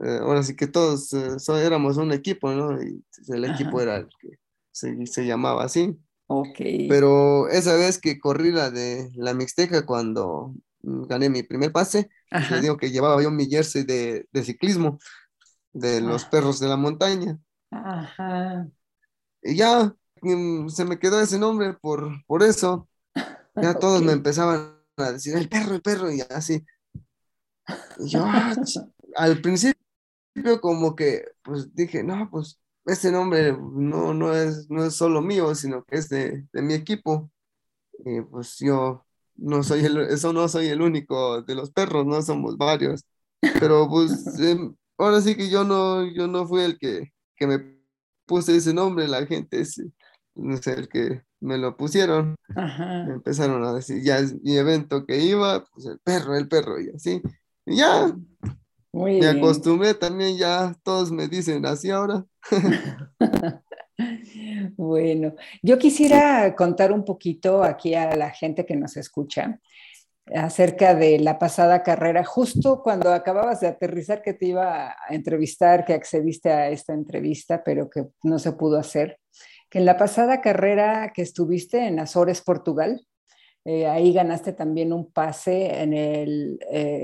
[0.03, 2.81] eh, ahora sí que todos eh, éramos un equipo, ¿no?
[2.81, 4.37] Y el equipo era el que
[4.71, 5.97] se, se llamaba así.
[6.27, 6.57] Ok.
[6.89, 12.09] Pero esa vez que corrí la de la Mixteca cuando mm, gané mi primer pase,
[12.49, 14.99] les digo que llevaba yo mi jersey de, ciclismo
[15.73, 16.29] de los ah.
[16.31, 17.39] perros de la montaña.
[17.71, 18.67] Ajá.
[19.41, 22.87] Y ya mm, se me quedó ese nombre por, por eso.
[23.55, 26.65] Ya todos me empezaban a decir, el perro, el perro, y así.
[27.99, 28.53] Y yo, ah,
[29.15, 29.75] al principio
[30.61, 35.53] como que, pues dije, no, pues ese nombre no, no, es, no es solo mío,
[35.55, 37.31] sino que es de, mi equipo.
[38.05, 42.21] Y pues yo no soy el, eso no soy el único de los perros, no
[42.21, 43.05] somos varios.
[43.59, 47.59] Pero pues em, ahora sí que yo no, yo no fui el que, me
[48.25, 49.65] puse ese nombre, la gente
[50.35, 52.35] es, no sé, el que me lo pusieron.
[53.07, 56.89] empezaron a decir, ya es mi evento que iba, pues el perro, el perro, y
[56.89, 57.21] así.
[57.65, 58.13] Y ya,
[58.91, 62.25] me acostumbré también, ya todos me dicen así ahora.
[64.77, 69.59] bueno, yo quisiera contar un poquito aquí a la gente que nos escucha
[70.33, 75.83] acerca de la pasada carrera, justo cuando acababas de aterrizar que te iba a entrevistar,
[75.83, 79.19] que accediste a esta entrevista, pero que no se pudo hacer,
[79.73, 83.07] que en la pasada carrera que estuviste en Azores, Portugal,
[83.65, 86.59] eh, ahí ganaste también un pase en, eh,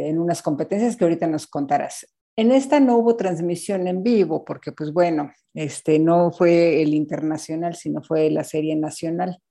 [0.08, 2.06] en unas competencias que ahorita nos contarás.
[2.36, 7.74] En esta no hubo transmisión en vivo porque, pues bueno, este, no fue el internacional,
[7.74, 9.42] sino fue la serie nacional.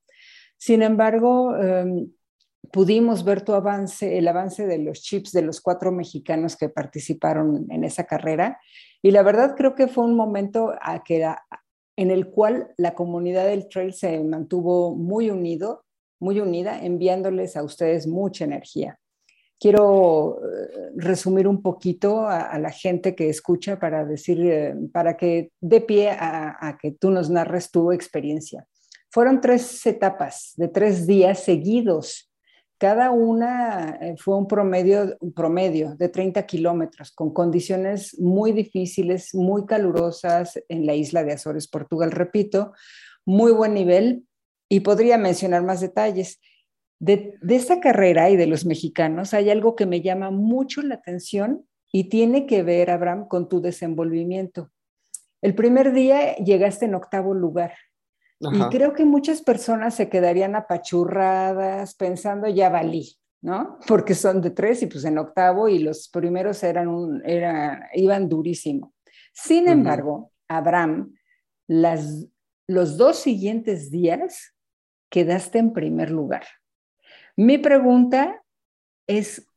[0.55, 2.13] Sin embargo, em,
[2.71, 7.67] pudimos ver tu avance, el avance de los chips de los cuatro mexicanos que participaron
[7.69, 8.61] en esa carrera.
[9.01, 11.27] Y la verdad creo que fue un momento a que,
[11.99, 15.83] en el cual la comunidad del trail se mantuvo muy unido
[16.19, 18.99] muy unida, enviándoles a ustedes mucha energía.
[19.59, 25.51] Quiero eh, resumir un poquito a, la gente que escucha para decir, eh, para que
[25.59, 28.65] dé pie a, que tú nos narres tu experiencia.
[29.11, 32.28] Fueron tres etapas de tres días seguidos.
[32.79, 39.65] Cada una eh, fue un promedio, promedio de 30 kilómetros, con condiciones muy difíciles, muy
[39.65, 42.71] calurosas en la isla de Azores, Portugal, repito,
[43.25, 44.25] muy buen nivel,
[44.69, 46.39] y podría mencionar más detalles.
[46.99, 51.65] De, esta carrera y de los mexicanos hay algo que me llama mucho la atención
[51.91, 54.71] y tiene que ver, Abraham, con tu desenvolvimiento.
[55.41, 57.73] El primer día llegaste en octavo lugar
[58.39, 63.77] y creo que muchas personas se quedarían apachurradas pensando ya valí, ¿no?
[63.85, 67.21] Porque son de tres y pues en octavo y los primeros eran un,
[67.93, 68.93] iban durísimo.
[69.33, 71.15] Sin embargo, Abraham,
[71.67, 72.27] las,
[72.67, 74.55] los dos siguientes días
[75.09, 76.43] quedaste en primer lugar.
[77.35, 78.43] Mi pregunta
[79.07, 79.47] es,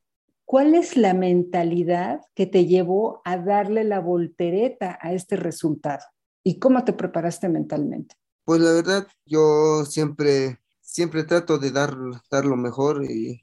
[0.45, 6.05] ¿cuál es la mentalidad que te llevó a darle la voltereta a este resultado?
[6.45, 8.17] ¿Y cómo te preparaste mentalmente?
[8.45, 11.97] Pues la verdad, yo siempre, siempre trato de dar,
[12.31, 13.43] dar lo mejor y,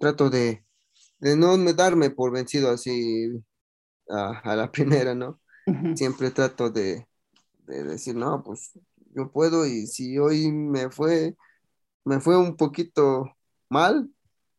[0.00, 0.64] trato de,
[1.20, 3.28] no darme por vencido así
[4.08, 5.40] a, la primera, ¿no?
[5.94, 7.06] Siempre trato de,
[7.66, 8.72] de decir, no, pues
[9.14, 11.36] yo puedo y si hoy me fue,
[12.04, 13.36] me fue un poquito
[13.68, 14.10] mal,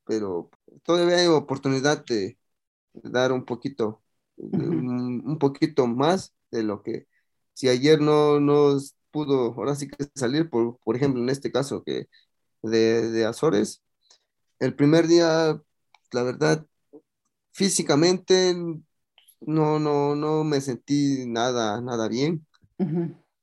[0.05, 0.49] pero
[0.83, 2.37] todavía hay oportunidad de,
[2.93, 4.01] dar un poquito,
[4.37, 7.07] un, poquito más de lo que
[7.53, 11.83] si ayer no nos pudo, ahora sí que salir, por, por ejemplo, en este caso
[11.83, 12.05] que
[12.61, 13.81] de, de Azores,
[14.59, 15.59] el primer día,
[16.11, 16.63] la verdad,
[17.51, 18.55] físicamente
[19.41, 22.45] no, no, no me sentí nada, nada bien.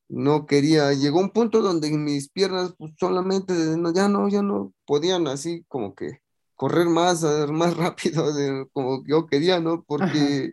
[0.08, 3.52] No quería, llegó un punto donde mis piernas pues, solamente
[3.96, 6.20] ya no, ya no podían así como que
[6.54, 9.82] correr más, más rápido de, como yo quería, ¿no?
[9.82, 10.52] Porque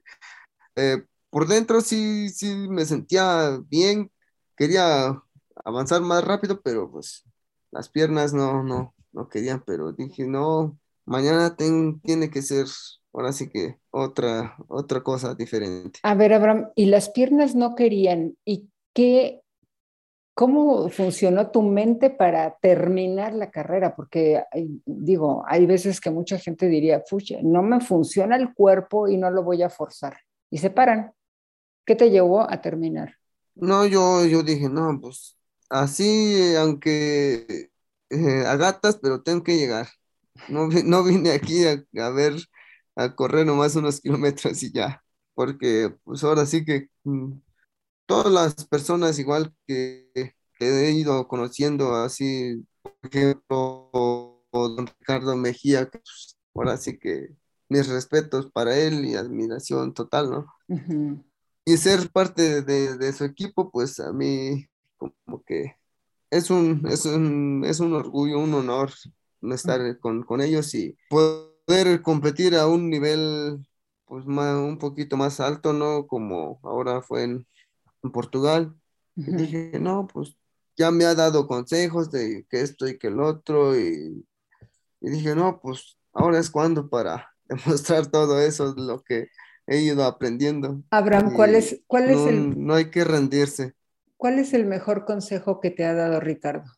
[0.76, 4.12] eh, por dentro sí, sí me sentía bien,
[4.62, 5.20] quería
[5.66, 7.24] avanzar más rápido, pero pues
[7.72, 12.68] las piernas no, no, no querían, pero dije, no, mañana tiene que ser
[13.12, 16.00] ahora sí que otra, otra cosa diferente.
[16.04, 19.42] A ver, Abraham, y las piernas no querían, ¿y qué
[20.34, 23.96] ¿Cómo funcionó tu mente para terminar la carrera?
[23.96, 24.44] Porque
[24.86, 29.30] digo, hay veces que mucha gente diría, fuche, no me funciona el cuerpo y no
[29.30, 30.18] lo voy a forzar.
[30.50, 31.12] Y se paran.
[31.86, 33.21] ¿Qué te llevó a terminar?
[33.56, 35.38] No, yo, yo dije, no, pues
[35.70, 37.70] así, aunque
[38.10, 39.88] eh, a gatas, pero tengo que llegar.
[40.50, 42.34] No, no vine aquí a, ver,
[42.96, 47.34] a correr nomás unos kilómetros y ya, porque pues ahora sí que mm,
[48.06, 50.10] todas las personas igual que,
[50.60, 53.90] he ido conociendo, así, por ejemplo,
[54.52, 57.30] don Ricardo Mejía, pues, ahora sí que
[57.70, 60.48] mis respetos para él y admiración total, ¿no?
[61.66, 64.66] Y ser parte de, de, su equipo, pues a mí
[64.98, 65.76] como que
[66.30, 68.92] es un, es un, es un orgullo, un honor
[69.52, 73.66] estar con, con ellos y poder competir a un nivel
[74.06, 76.08] pues más, un poquito más alto, ¿no?
[76.08, 77.48] Como ahora fue en,
[78.04, 78.76] en Portugal.
[79.16, 80.36] Y dije, no, pues
[80.78, 84.26] ya me ha dado consejos de que esto y que el otro y,
[85.02, 89.28] y dije, no, pues ahora es cuando para demostrar todo eso, lo que
[89.72, 90.84] he ido aprendiendo.
[90.92, 92.66] Abraham, ¿cuál es, cuál es el...
[92.66, 93.74] No hay que rendirse.
[94.18, 96.70] ¿Cuál es el mejor consejo que te ha dado Ricardo?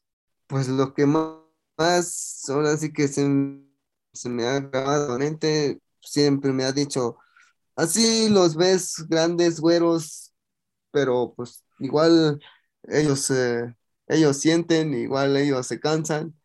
[0.47, 6.63] Pues lo que más, ahora sí que se, me ha grabado en mente, siempre me
[6.65, 7.17] ha dicho,
[7.75, 10.33] así los ves grandes, güeros,
[10.91, 12.39] pero pues igual
[12.83, 13.73] ellos, eh,
[14.07, 16.35] ellos sienten, igual ellos se cansan,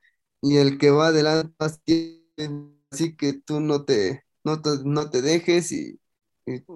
[0.41, 6.01] y el que va adelante, así que tú no te, no te, dejes y,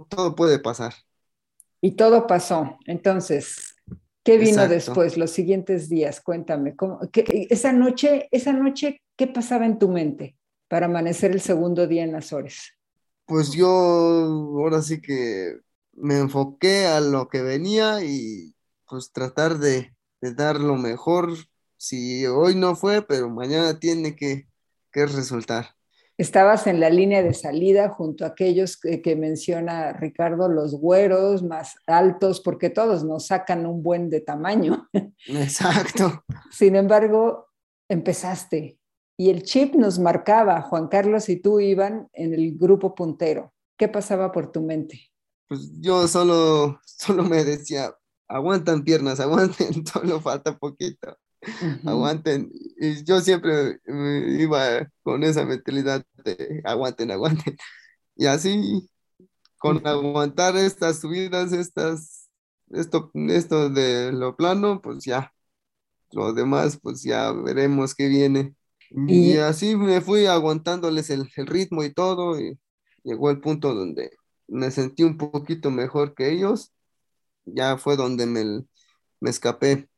[0.08, 0.94] todo puede pasar.
[1.80, 2.78] Y todo pasó.
[2.86, 3.74] Entonces,
[4.22, 6.20] ¿qué vino después, los siguientes días?
[6.20, 10.36] Cuéntame, ¿cómo, esa, noche, esa noche, ¿qué pasaba en tu mente
[10.68, 12.74] para amanecer el segundo día en Azores?
[13.26, 15.56] Pues yo ahora sí que
[15.92, 18.54] me enfoqué a lo que venía y
[18.88, 21.30] pues tratar de, dar lo mejor.
[21.76, 24.46] Si hoy no fue, pero mañana tiene que,
[24.92, 25.74] que resultar
[26.18, 31.76] estabas en la línea de salida junto a aquellos que, menciona Ricardo, los güeros más
[31.86, 34.88] altos, porque todos nos sacan un buen de tamaño.
[35.26, 36.24] Exacto.
[36.50, 37.48] Sin embargo,
[37.88, 38.78] empezaste
[39.16, 43.52] y el chip nos marcaba, Juan Carlos y tú iban en el grupo puntero.
[43.76, 45.10] ¿Qué pasaba por tu mente?
[45.48, 47.94] Pues yo solo, solo me decía,
[48.28, 51.16] aguantan piernas, aguanten, solo falta poquito
[51.86, 52.50] aguanten.
[52.76, 53.80] Y yo siempre
[54.38, 57.56] iba con esa mentalidad de aguanten, aguanten.
[58.16, 58.88] Y así,
[59.58, 62.30] con aguantar estas subidas, estas,
[62.70, 65.32] esto, esto de lo plano, pues ya,
[66.12, 68.54] lo demás, pues ya veremos qué viene.
[68.90, 72.58] Y, así me fui aguantándoles el, ritmo y todo, y
[73.02, 74.10] llegó el punto donde
[74.48, 76.72] me sentí un poquito mejor que ellos,
[77.46, 78.64] ya fue donde me,
[79.20, 79.88] me escapé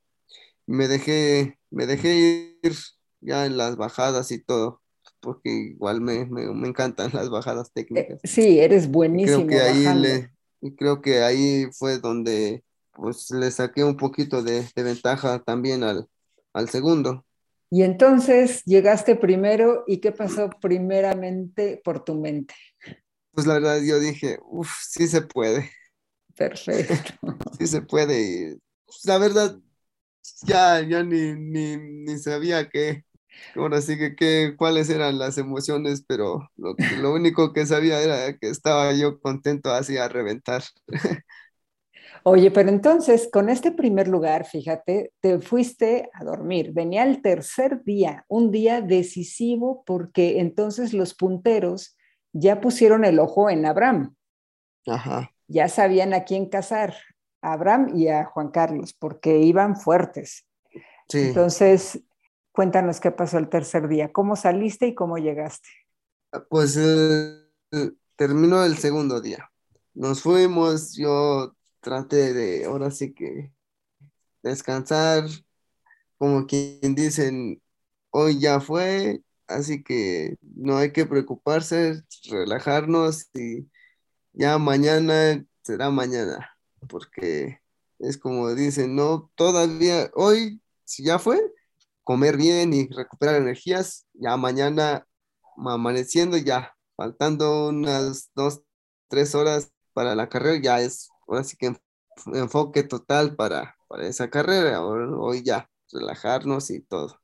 [0.67, 2.75] me dejé, me dejé ir
[3.21, 4.83] ya en las bajadas y todo,
[5.21, 8.19] porque igual me, me, encantan las bajadas técnicas.
[8.23, 9.47] Eh, sí, eres buenísimo.
[9.47, 14.43] Creo que ahí le, y creo que ahí fue donde pues le saqué un poquito
[14.43, 16.09] de, de ventaja también al,
[16.53, 17.25] al segundo.
[17.71, 22.55] Y entonces llegaste primero y qué pasó primeramente por tu mente?
[23.33, 25.71] Pues la verdad yo dije, uff, sí se puede.
[26.37, 27.15] Perfecto.
[27.59, 28.23] sí se puede.
[28.23, 29.59] Y, pues, la verdad,
[30.47, 33.05] ya, ya ni, ni, sabía qué,
[33.55, 38.49] ahora sí que, cuáles eran las emociones, pero lo, lo único que sabía era que
[38.49, 40.63] estaba yo contento así a reventar.
[42.27, 46.73] Oye, pero entonces con este primer lugar, fíjate, te fuiste a dormir.
[46.73, 51.99] Venía el tercer día, un día decisivo porque entonces los punteros
[52.33, 54.15] ya pusieron el ojo en Abraham.
[54.87, 55.33] Ajá.
[55.49, 56.95] Ya sabían a quién cazar
[57.45, 60.47] a Abraham y a Juan Carlos, porque iban fuertes.
[61.13, 62.01] Entonces,
[62.53, 65.69] cuéntanos qué pasó el tercer día, cómo saliste y cómo llegaste.
[66.49, 67.45] Pues eh,
[68.17, 69.51] terminó el segundo día.
[69.93, 73.53] Nos fuimos, yo traté de, ahora sí que,
[74.43, 75.25] descansar,
[76.17, 77.61] como quien dicen,
[78.11, 83.69] hoy ya fue, así que no hay que preocuparse, relajarnos y
[84.33, 86.54] ya mañana será mañana
[86.89, 87.61] porque
[87.99, 91.41] es como dicen, no, todavía hoy, si ya fue,
[92.03, 95.07] comer bien y recuperar energías, ya mañana
[95.57, 98.63] amaneciendo, ya faltando unas dos,
[99.09, 101.75] tres horas para la carrera, ya es, ahora sí que
[102.33, 107.19] enfoque total para, para esa carrera, hoy ya, relajarnos y todo.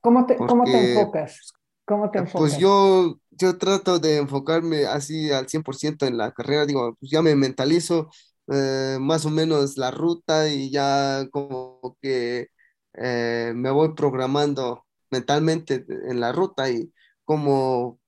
[0.00, 1.52] ¿Cómo te, ¿cómo te enfocas?
[1.84, 2.40] ¿Cómo te enfocas?
[2.40, 7.22] Pues yo, yo trato de enfocarme así al 100% en la carrera, digo, pues ya
[7.22, 8.08] me mentalizo,
[8.52, 12.48] eh, más o menos la ruta y ya como que
[12.94, 16.92] eh, me voy programando mentalmente en la ruta y
[17.24, 17.98] cómo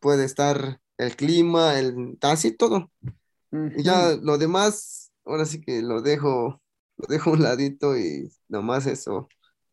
[0.00, 2.90] puede estar el clima, el así todo.
[3.76, 6.60] Y ya lo demás, ahora sí que lo dejo,
[6.96, 9.28] lo dejo a un ladito y nomás eso,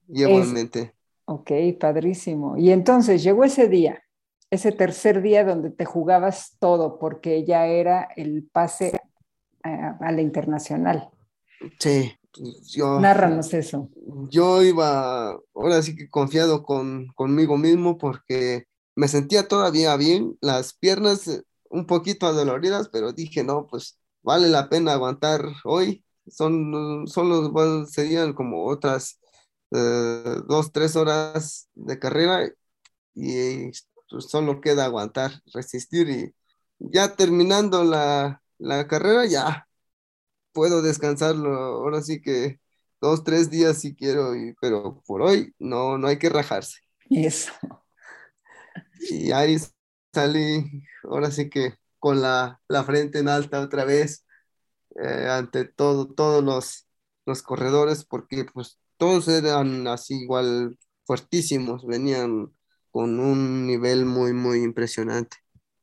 [0.08, 0.94] llevo en mente.
[1.26, 2.58] Ok, padrísimo.
[2.58, 4.04] Y entonces llegó ese día,
[4.50, 9.00] ese tercer día donde te jugabas todo, porque ya era el pase
[9.64, 11.10] a, la internacional.
[11.80, 12.14] Sí,
[12.74, 13.00] yo.
[13.00, 13.90] Nárranos eso.
[14.30, 20.74] Yo iba, ahora sí que confiado con, conmigo mismo porque me sentía todavía bien, las
[20.74, 26.04] piernas eh, un poquito adoloridas, pero dije, no, pues vale la pena aguantar hoy.
[26.28, 29.20] Son, solo serían como otras
[29.72, 32.48] eh, dos, tres horas de carrera
[33.16, 33.72] y
[34.10, 36.34] pues, solo queda aguantar, resistir y
[36.80, 39.68] ya terminando la, la carrera ya
[40.52, 41.56] puedo descansarlo.
[41.56, 42.60] Ahora sí que
[43.02, 46.80] dos, tres días si quiero, y, pero por hoy no, no hay que rajarse.
[47.10, 47.52] Eso.
[49.10, 49.58] Y ahí
[50.14, 54.26] salí, ahora sí que con la, frente en alta otra vez,
[55.02, 56.88] eh, ante todo, todos los,
[57.26, 62.54] los corredores, porque pues todos eran así igual fuertísimos, venían
[62.92, 65.38] con un nivel muy, muy impresionante.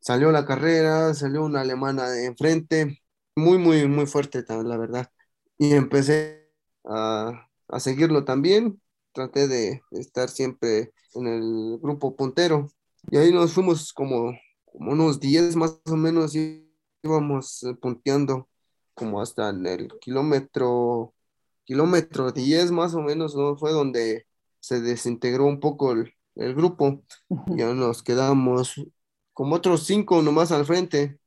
[0.07, 3.03] Salió la carrera, salió una alemana de enfrente,
[3.35, 5.11] muy, muy, muy fuerte, la verdad.
[5.59, 6.49] Y empecé
[6.85, 8.81] a, a seguirlo también,
[9.13, 12.69] traté de estar siempre en el grupo puntero.
[13.11, 14.33] Y ahí nos fuimos como,
[14.65, 16.71] como unos 10 más o menos, y
[17.03, 18.49] íbamos eh, punteando
[18.95, 21.15] como hasta en el kilómetro,
[21.65, 23.57] kilómetro 10 más o menos, ¿no?
[23.57, 24.27] Fue donde
[24.61, 27.03] se desintegró un poco el, el grupo.
[27.57, 28.77] Ya nos quedamos
[29.37, 31.19] como otros cinco nomás al frente.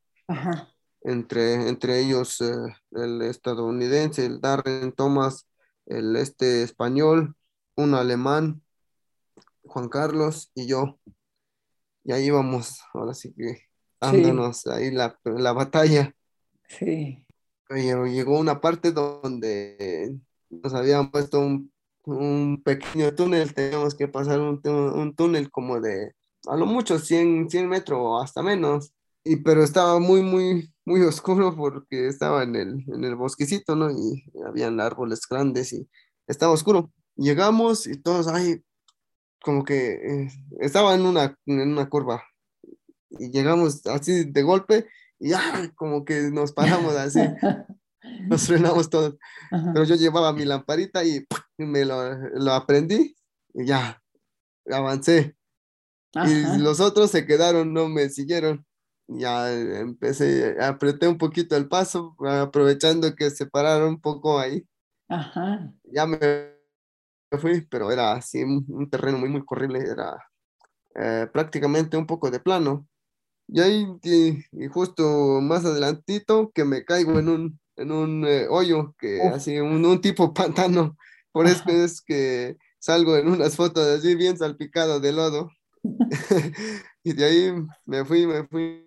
[1.02, 2.52] Entre, entre ellos eh,
[2.90, 5.46] el estadounidense, el Darren Thomas,
[5.86, 7.36] el este español,
[7.76, 8.62] un alemán,
[9.62, 10.98] Juan Carlos y yo
[12.04, 13.68] y ahí vamos, ahora sí que
[14.00, 16.14] dándonos ahí la, batalla.
[16.66, 17.24] Sí.
[17.68, 20.16] llegó una parte donde
[20.48, 26.14] nos habían puesto un, pequeño túnel, teníamos que pasar un, túnel como de
[26.46, 28.92] a lo mucho 100, 100 metros o hasta menos,
[29.24, 33.90] y, pero estaba muy, muy, muy oscuro porque estaba en el, en el bosquecito, ¿no?
[33.90, 35.88] Y habían árboles grandes y
[36.26, 36.92] estaba oscuro.
[37.16, 38.62] Llegamos y todos, ay,
[39.42, 40.28] como que eh,
[40.60, 42.22] estaba en una, en una curva
[43.10, 44.86] y llegamos así de golpe
[45.18, 47.20] y ya como que nos paramos así,
[48.28, 49.16] nos frenamos todos.
[49.50, 51.26] Pero yo llevaba mi lamparita y
[51.58, 53.16] me lo, lo aprendí
[53.54, 54.00] y ya,
[54.70, 55.36] avancé.
[56.14, 58.66] Y los otros se quedaron, no me siguieron.
[59.06, 64.64] Ya empecé, apreté un poquito el paso, aprovechando que se pararon un poco ahí.
[65.08, 65.72] Ajá.
[65.84, 66.18] Ya me
[67.38, 70.16] fui, pero era así un, terreno muy, muy corrible, era
[70.94, 72.86] eh, prácticamente un poco de plano.
[73.48, 78.94] Y ahí, y, justo más adelantito, que me caigo en un, en un eh, hoyo,
[78.98, 80.96] que así, un, un, tipo pantano.
[81.32, 85.50] Por eso es que salgo en unas fotos así bien salpicado de lodo.
[87.02, 87.52] y de ahí
[87.86, 88.86] me fui, me fui,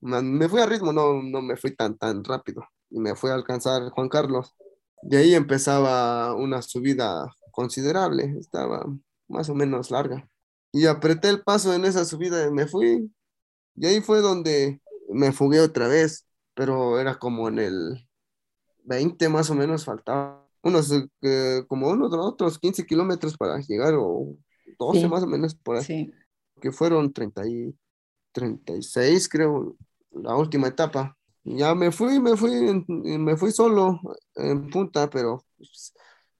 [0.00, 2.64] me fui a ritmo, no, no me fui tan, tan rápido.
[2.90, 4.54] Y me fui a alcanzar Juan Carlos.
[5.02, 8.84] De ahí empezaba una subida considerable, estaba
[9.28, 10.28] más o menos larga.
[10.72, 13.10] Y apreté el paso en esa subida y me fui.
[13.76, 18.08] Y ahí fue donde me fugué otra vez, pero era como en el
[18.84, 20.42] 20 más o menos faltaba.
[20.62, 20.90] Unos,
[21.20, 24.36] eh, como unos otros 15 kilómetros para llegar, o
[24.78, 26.10] 12 más o menos por ahí.
[26.64, 27.76] Que fueron 30 y
[28.32, 29.76] 36, creo,
[30.10, 31.14] la última etapa.
[31.44, 34.00] ya me fui, me fui, me fui solo
[34.34, 35.92] en punta, pero pues,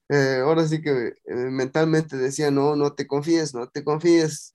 [0.09, 4.55] eh, ahora sí que eh, mentalmente decía, no, no te confíes, no te confíes,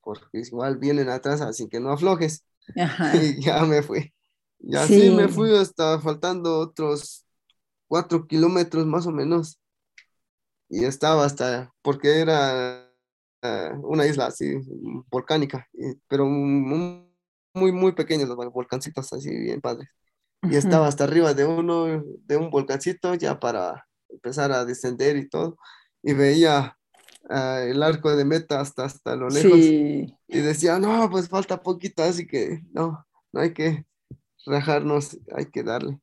[0.00, 2.44] porque igual vienen atrás, así que no aflojes.
[3.14, 4.12] Y ya me fui.
[4.58, 7.24] Y así me fui hasta faltando otros
[7.86, 9.60] cuatro kilómetros más o menos.
[10.68, 12.85] Y estaba hasta, porque era
[13.82, 14.54] una isla así,
[15.10, 15.68] volcánica,
[16.08, 17.06] pero muy,
[17.54, 19.88] muy pequeños los volcancitos, así bien padres.
[20.42, 25.28] Y estaba hasta arriba de uno, de un volcancito ya para empezar a descender y
[25.28, 25.56] todo,
[26.02, 26.76] y veía
[27.28, 32.02] ah, el arco de meta hasta, hasta lo lejos, y decía, no, pues falta poquito,
[32.02, 33.84] así que no, no hay que
[34.46, 36.00] rajarnos, hay que darle.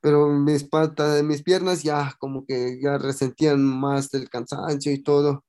[0.00, 5.44] Pero mis patas, mis piernas ya como que ya resentían más del cansancio y todo.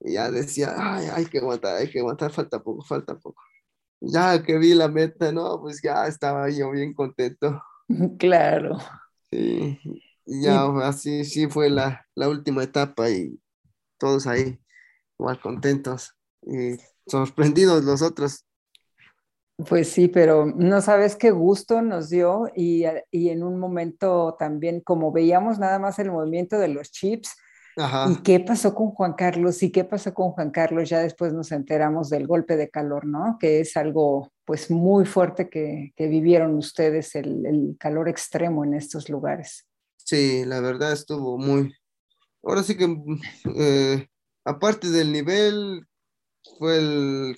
[0.00, 3.42] Y ya decía, ay, hay que aguantar, hay que aguantar, falta poco, falta poco.
[4.00, 7.62] Ya que vi la meta, no, pues ya estaba yo bien contento.
[8.18, 8.78] Claro.
[9.30, 9.78] Sí,
[10.26, 13.40] ya así sí fue la, última etapa y
[13.96, 14.58] todos ahí
[15.18, 16.76] igual contentos y
[17.06, 18.44] sorprendidos los otros.
[19.68, 24.80] Pues sí, pero no sabes qué gusto nos dio y, y, en un momento también,
[24.80, 27.36] como veíamos nada más el movimiento de los chips,
[27.76, 29.62] ¿Y qué pasó con Juan Carlos?
[29.62, 30.88] ¿Y qué pasó con Juan Carlos?
[30.88, 33.36] Ya después nos enteramos del golpe de calor, ¿no?
[33.38, 39.66] Que es algo pues muy fuerte que, vivieron ustedes, el, calor extremo en estos lugares.
[39.96, 41.74] Sí, la verdad estuvo muy...
[42.42, 42.96] Ahora sí que,
[43.56, 44.06] eh,
[44.44, 45.86] aparte del nivel,
[46.58, 47.36] fue el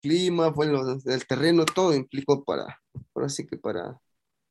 [0.00, 2.80] clima, fue el terreno, todo implicó para,
[3.14, 3.98] ahora sí que para,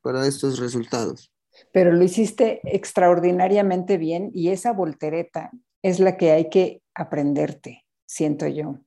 [0.01, 1.31] para estos resultados
[1.71, 5.51] pero lo hiciste extraordinariamente bien y esa voltereta
[5.81, 8.79] es la que hay que aprenderte, siento yo.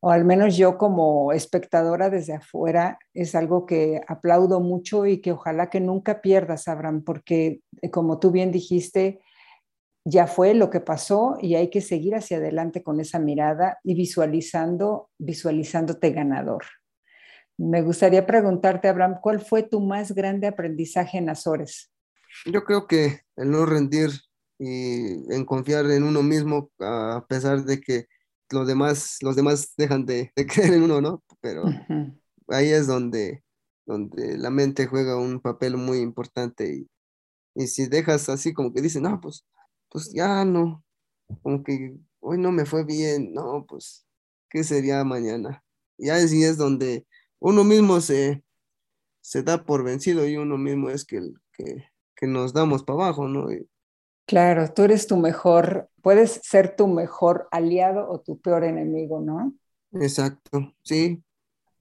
[0.00, 5.32] O al menos yo como espectadora desde afuera es algo que aplaudo mucho y que
[5.32, 9.20] ojalá que nunca pierdas, Abraham, porque eh, como tú bien dijiste,
[10.04, 13.94] ya fue lo que pasó y hay que seguir hacia adelante con esa mirada y
[13.94, 16.64] visualizando, visualizándote ganador.
[17.56, 21.93] Me gustaría preguntarte, Abraham, ¿cuál fue tu más grande aprendizaje en Azores?
[22.46, 24.10] Yo creo que el no rendir
[24.58, 28.06] y en confiar en uno mismo, a pesar de que
[28.50, 31.22] los demás, los demás dejan de, creer en uno, ¿no?
[31.40, 31.64] Pero
[32.48, 33.42] ahí es donde,
[33.86, 36.88] donde la mente juega un papel muy importante y,
[37.54, 39.44] y si dejas así como que dices, no, pues,
[39.88, 40.84] pues ya no,
[41.42, 44.06] como que hoy no me fue bien, no, pues,
[44.50, 45.64] ¿qué sería mañana?
[45.98, 47.06] Y así es donde
[47.38, 48.42] uno mismo se,
[49.20, 51.20] se da por vencido y uno mismo es que,
[51.52, 53.46] que, que nos damos para abajo, ¿no?
[54.26, 59.54] Claro, tú eres tu mejor, puedes ser tu mejor aliado o tu peor enemigo, ¿no?
[59.92, 61.22] Exacto, sí.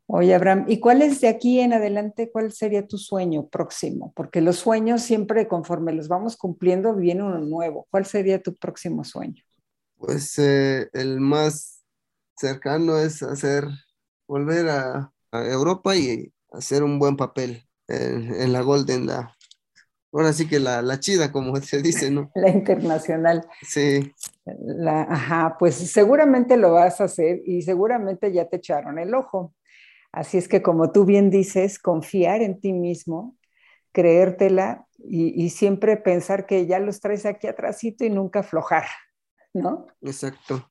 [0.07, 4.11] Oye, Abraham, ¿y cuál es de aquí en adelante, cuál sería tu sueño próximo?
[4.15, 7.87] Porque los sueños siempre, conforme los vamos cumpliendo, viene uno nuevo.
[7.89, 9.41] ¿Cuál sería tu próximo sueño?
[9.97, 11.81] Pues eh, el más
[12.35, 13.65] cercano es hacer,
[14.27, 19.35] volver a, Europa y hacer un buen papel en, en la Golden, la,
[20.13, 22.31] ahora sí que la, la chida, como se dice, ¿no?
[22.35, 23.45] La internacional.
[23.61, 24.13] Sí.
[24.45, 29.53] La, ajá, pues seguramente lo vas a hacer y seguramente ya te echaron el ojo.
[30.11, 33.35] Así es que como tú bien dices, confiar en ti mismo,
[33.91, 38.85] creértela y, y siempre pensar que ya los traes aquí atrásito y nunca aflojar,
[39.53, 39.87] ¿no?
[40.01, 40.69] Exacto.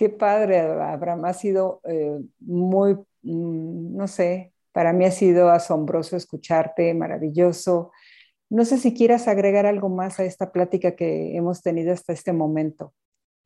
[0.00, 1.26] Qué padre, Abraham.
[1.26, 7.92] Ha sido eh, muy, mm, no sé, para mí ha sido asombroso escucharte, maravilloso.
[8.50, 12.32] No sé si quieras agregar algo más a esta plática que hemos tenido hasta este
[12.32, 12.92] momento.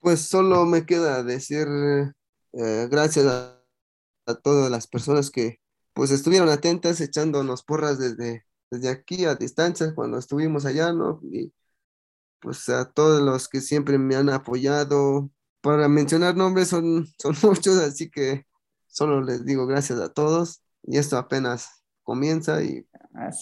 [0.01, 1.69] Pues solo me queda decir
[2.53, 3.61] eh, gracias a,
[4.43, 5.61] todas las personas que
[5.93, 11.21] pues estuvieron atentas echándonos porras desde, desde aquí a distancia cuando estuvimos allá, ¿no?
[11.31, 11.53] Y
[12.41, 15.31] pues a todos los que siempre me han apoyado.
[15.61, 18.47] Para mencionar nombres son, son muchos, así que
[18.87, 20.63] solo les digo gracias a todos.
[20.83, 22.87] Y esto apenas comienza y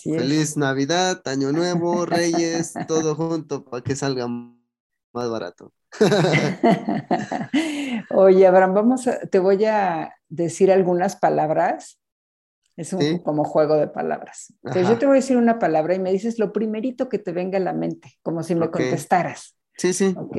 [0.02, 5.72] feliz Navidad, Año Nuevo, Reyes, todo junto para que salga más barato.
[8.10, 11.98] Oye, Abraham, vamos te voy a decir algunas palabras.
[12.76, 14.54] Es un como juego de palabras.
[14.62, 17.32] Entonces yo te voy a decir una palabra y me dices lo primerito que te
[17.32, 19.58] venga a la mente, como si me contestaras.
[19.76, 20.14] Sí, sí.
[20.16, 20.36] Ok.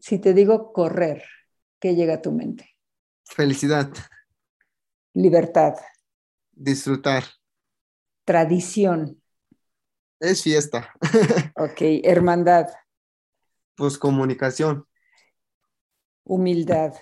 [0.00, 1.24] Si te digo correr,
[1.78, 2.70] ¿qué llega a tu mente?
[3.24, 3.90] Felicidad.
[5.12, 5.74] Libertad.
[6.52, 7.24] Disfrutar.
[8.28, 9.22] Tradición.
[10.20, 10.92] Es fiesta.
[11.56, 12.66] ok, hermandad.
[13.74, 14.84] Pues comunicación.
[16.24, 16.92] Humildad.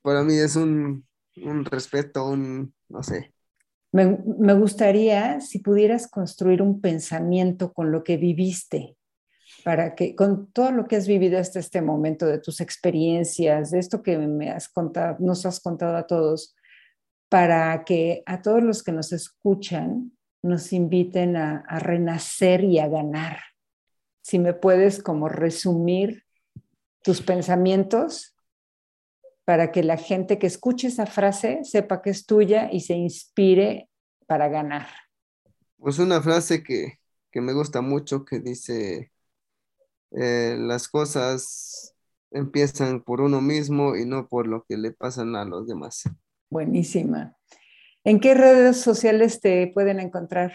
[0.00, 1.06] Para mí es un,
[1.64, 3.34] respeto, un, no sé.
[3.92, 8.96] Me, me, gustaría si pudieras construir un pensamiento con lo que viviste,
[9.66, 13.78] para que con todo lo que has vivido hasta este momento, de tus experiencias, de
[13.78, 16.56] esto que me has contado, nos has contado a todos,
[17.28, 20.12] para que a todos los que nos escuchan
[20.42, 23.38] nos inviten a, renacer y a ganar.
[24.22, 26.24] Si me puedes como resumir
[27.02, 28.36] tus pensamientos
[29.44, 33.88] para que la gente que escuche esa frase sepa que es tuya y se inspire
[34.26, 34.86] para ganar.
[35.78, 36.98] Pues una frase que,
[37.34, 39.10] me gusta mucho que dice,
[40.12, 41.94] eh, las cosas
[42.30, 46.04] empiezan por uno mismo y no por lo que le pasan a los demás.
[46.50, 47.36] Buenísima.
[48.04, 50.52] ¿En qué redes sociales te pueden encontrar?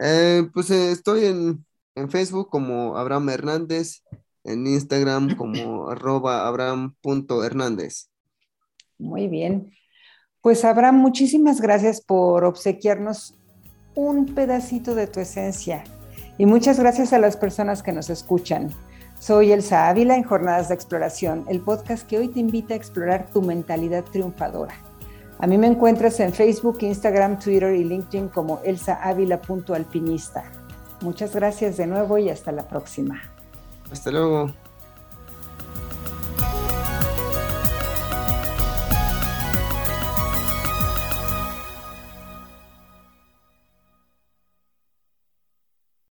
[0.00, 1.64] Eh, pues eh, estoy en,
[2.10, 4.02] Facebook como Abraham Hernández,
[4.44, 8.08] en Instagram como arroba abraham.hernández.
[8.98, 9.72] Muy bien.
[10.40, 13.34] Pues Abraham, muchísimas gracias por obsequiarnos
[13.94, 15.84] un pedacito de tu esencia
[16.36, 18.70] y muchas gracias a las personas que nos escuchan.
[19.18, 23.30] Soy Elsa Ávila en Jornadas de Exploración, el podcast que hoy te invita a explorar
[23.32, 24.74] tu mentalidad triunfadora.
[25.44, 30.50] A mí me encuentras en Facebook, Instagram, Twitter y LinkedIn como elsaavila.alpinista.
[31.02, 33.20] Muchas gracias de nuevo y hasta la próxima.
[33.92, 34.50] Hasta luego.